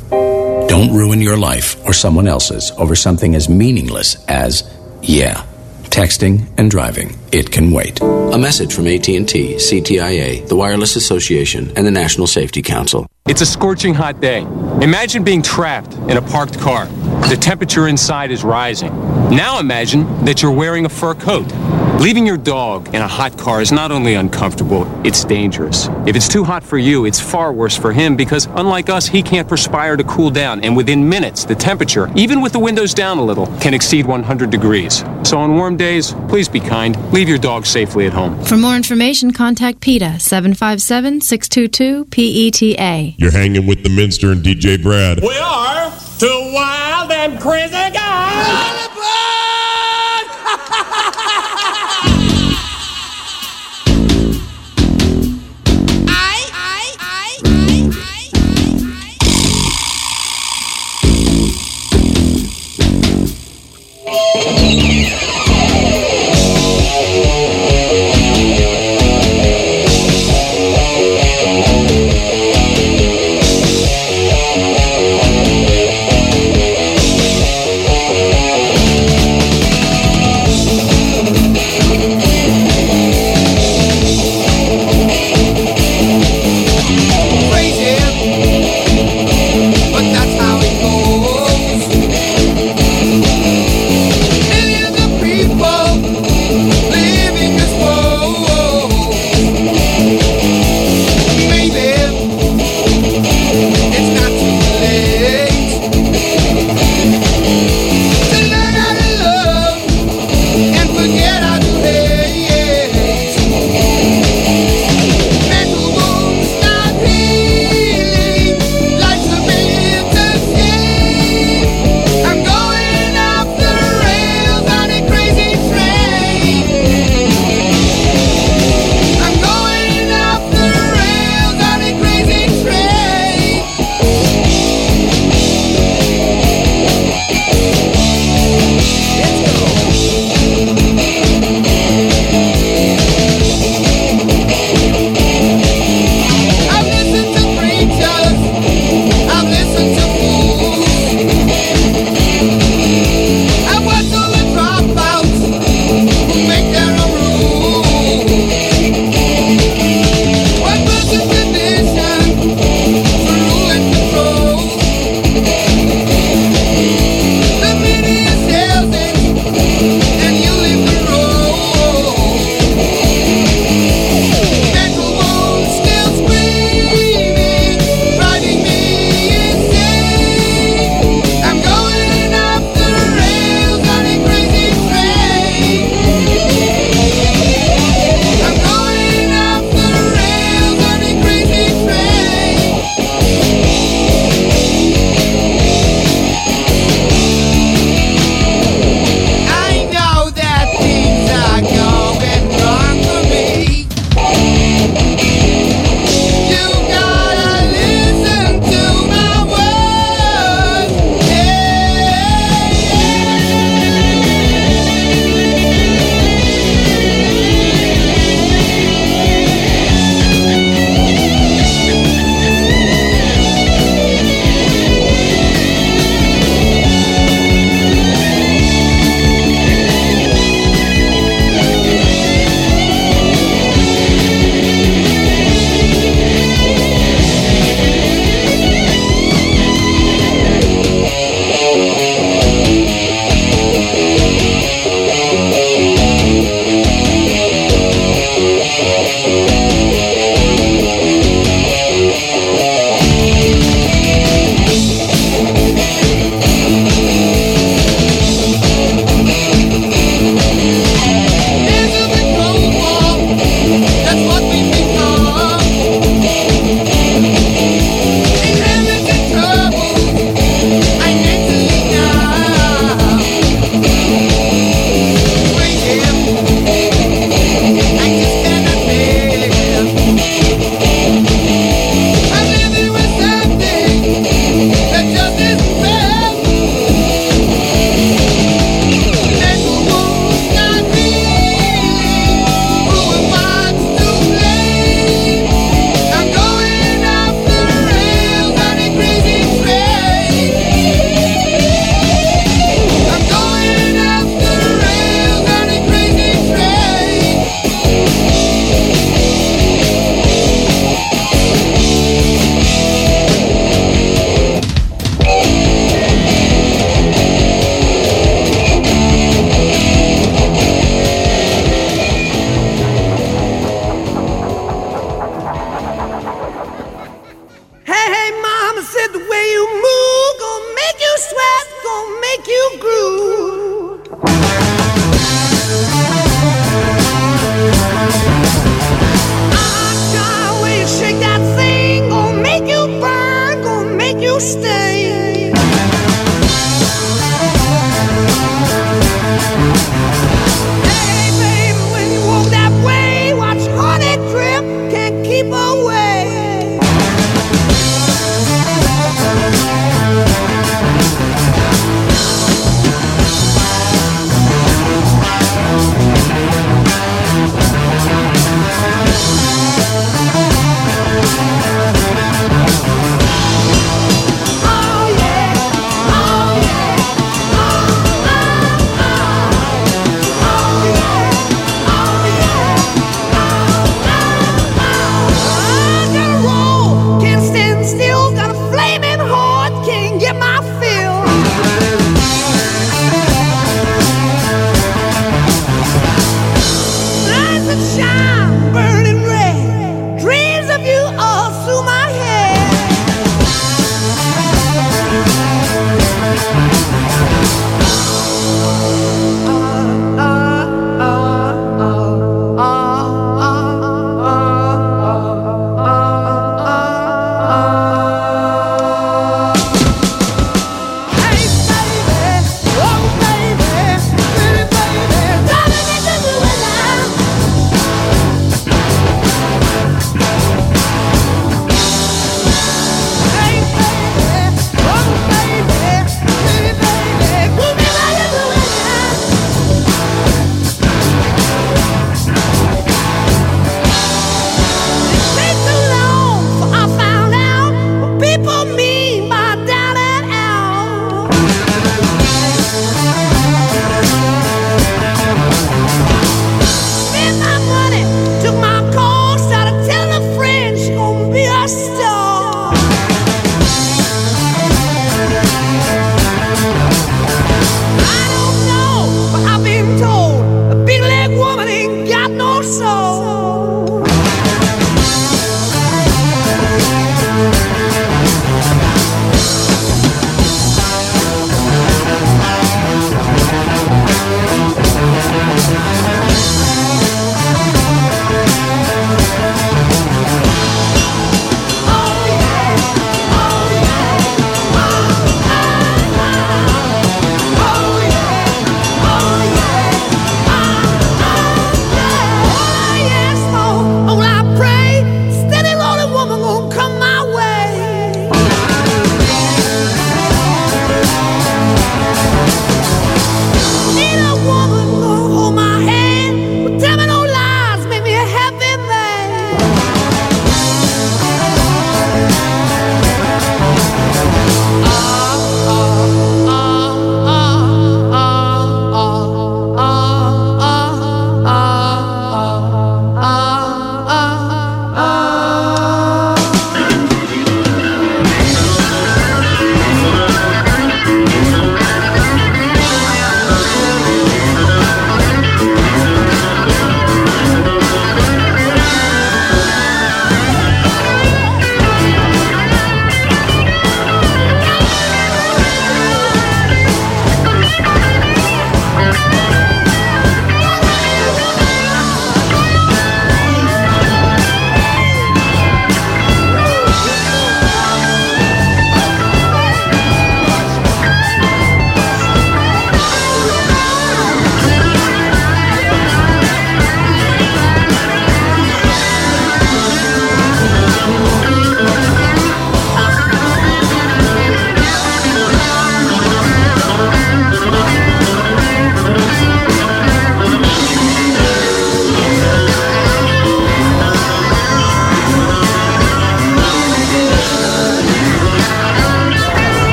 Don't 0.67 0.93
ruin 0.93 1.21
your 1.21 1.37
life 1.37 1.77
or 1.85 1.93
someone 1.93 2.27
else's 2.27 2.71
over 2.71 2.95
something 2.95 3.35
as 3.35 3.47
meaningless 3.47 4.23
as 4.25 4.63
yeah. 5.01 5.45
Texting 5.83 6.47
and 6.57 6.69
driving. 6.69 7.17
It 7.35 7.51
can 7.51 7.69
wait. 7.69 7.99
A 8.01 8.37
message 8.37 8.73
from 8.73 8.87
AT&T, 8.87 9.17
CTIA, 9.19 10.47
the 10.47 10.55
Wireless 10.55 10.95
Association, 10.95 11.69
and 11.75 11.85
the 11.85 11.91
National 11.91 12.27
Safety 12.27 12.61
Council. 12.61 13.07
It's 13.27 13.41
a 13.41 13.45
scorching 13.45 13.93
hot 13.93 14.21
day. 14.21 14.43
Imagine 14.81 15.25
being 15.25 15.41
trapped 15.41 15.95
in 15.95 16.15
a 16.15 16.21
parked 16.21 16.57
car. 16.57 16.85
The 17.27 17.35
temperature 17.35 17.89
inside 17.89 18.31
is 18.31 18.45
rising. 18.45 18.93
Now 19.29 19.59
imagine 19.59 20.23
that 20.23 20.41
you're 20.41 20.51
wearing 20.53 20.85
a 20.85 20.89
fur 20.89 21.13
coat. 21.13 21.51
Leaving 21.99 22.25
your 22.27 22.37
dog 22.37 22.89
in 22.89 23.01
a 23.01 23.07
hot 23.07 23.37
car 23.37 23.61
is 23.61 23.71
not 23.71 23.89
only 23.89 24.15
uncomfortable, 24.15 24.85
it's 25.05 25.23
dangerous. 25.23 25.87
If 26.05 26.15
it's 26.15 26.27
too 26.27 26.43
hot 26.43 26.61
for 26.61 26.77
you, 26.77 27.05
it's 27.05 27.21
far 27.21 27.53
worse 27.53 27.75
for 27.75 27.93
him 27.93 28.17
because, 28.17 28.47
unlike 28.55 28.89
us, 28.89 29.07
he 29.07 29.23
can't 29.23 29.47
perspire 29.47 29.95
to 29.95 30.03
cool 30.03 30.29
down, 30.29 30.63
and 30.63 30.75
within 30.75 31.07
minutes, 31.07 31.45
the 31.45 31.55
temperature, 31.55 32.11
even 32.15 32.41
with 32.41 32.51
the 32.51 32.59
windows 32.59 32.93
down 32.93 33.17
a 33.17 33.23
little, 33.23 33.47
can 33.59 33.73
exceed 33.73 34.05
100 34.05 34.49
degrees. 34.49 35.05
So 35.23 35.39
on 35.39 35.55
warm 35.55 35.77
days, 35.77 36.13
please 36.27 36.49
be 36.49 36.59
kind. 36.59 36.95
Leave 37.13 37.24
your 37.27 37.37
dog 37.37 37.65
safely 37.65 38.05
at 38.05 38.13
home. 38.13 38.43
For 38.45 38.57
more 38.57 38.75
information, 38.75 39.31
contact 39.31 39.81
PETA 39.81 40.19
757 40.19 41.21
622 41.21 42.05
PETA. 42.05 43.15
You're 43.17 43.31
hanging 43.31 43.67
with 43.67 43.83
the 43.83 43.89
Minster 43.89 44.31
and 44.31 44.43
DJ 44.43 44.81
Brad. 44.81 45.21
We 45.21 45.37
are 45.37 45.91
two 46.19 46.51
wild 46.53 47.11
and 47.11 47.39
crazy 47.39 47.71
guys. 47.71 48.04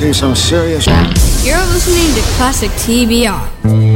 See 0.00 0.12
some 0.14 0.34
serious. 0.34 0.86
You're 1.44 1.58
listening 1.66 2.14
to 2.14 2.22
Classic 2.36 2.70
TBR. 2.70 3.89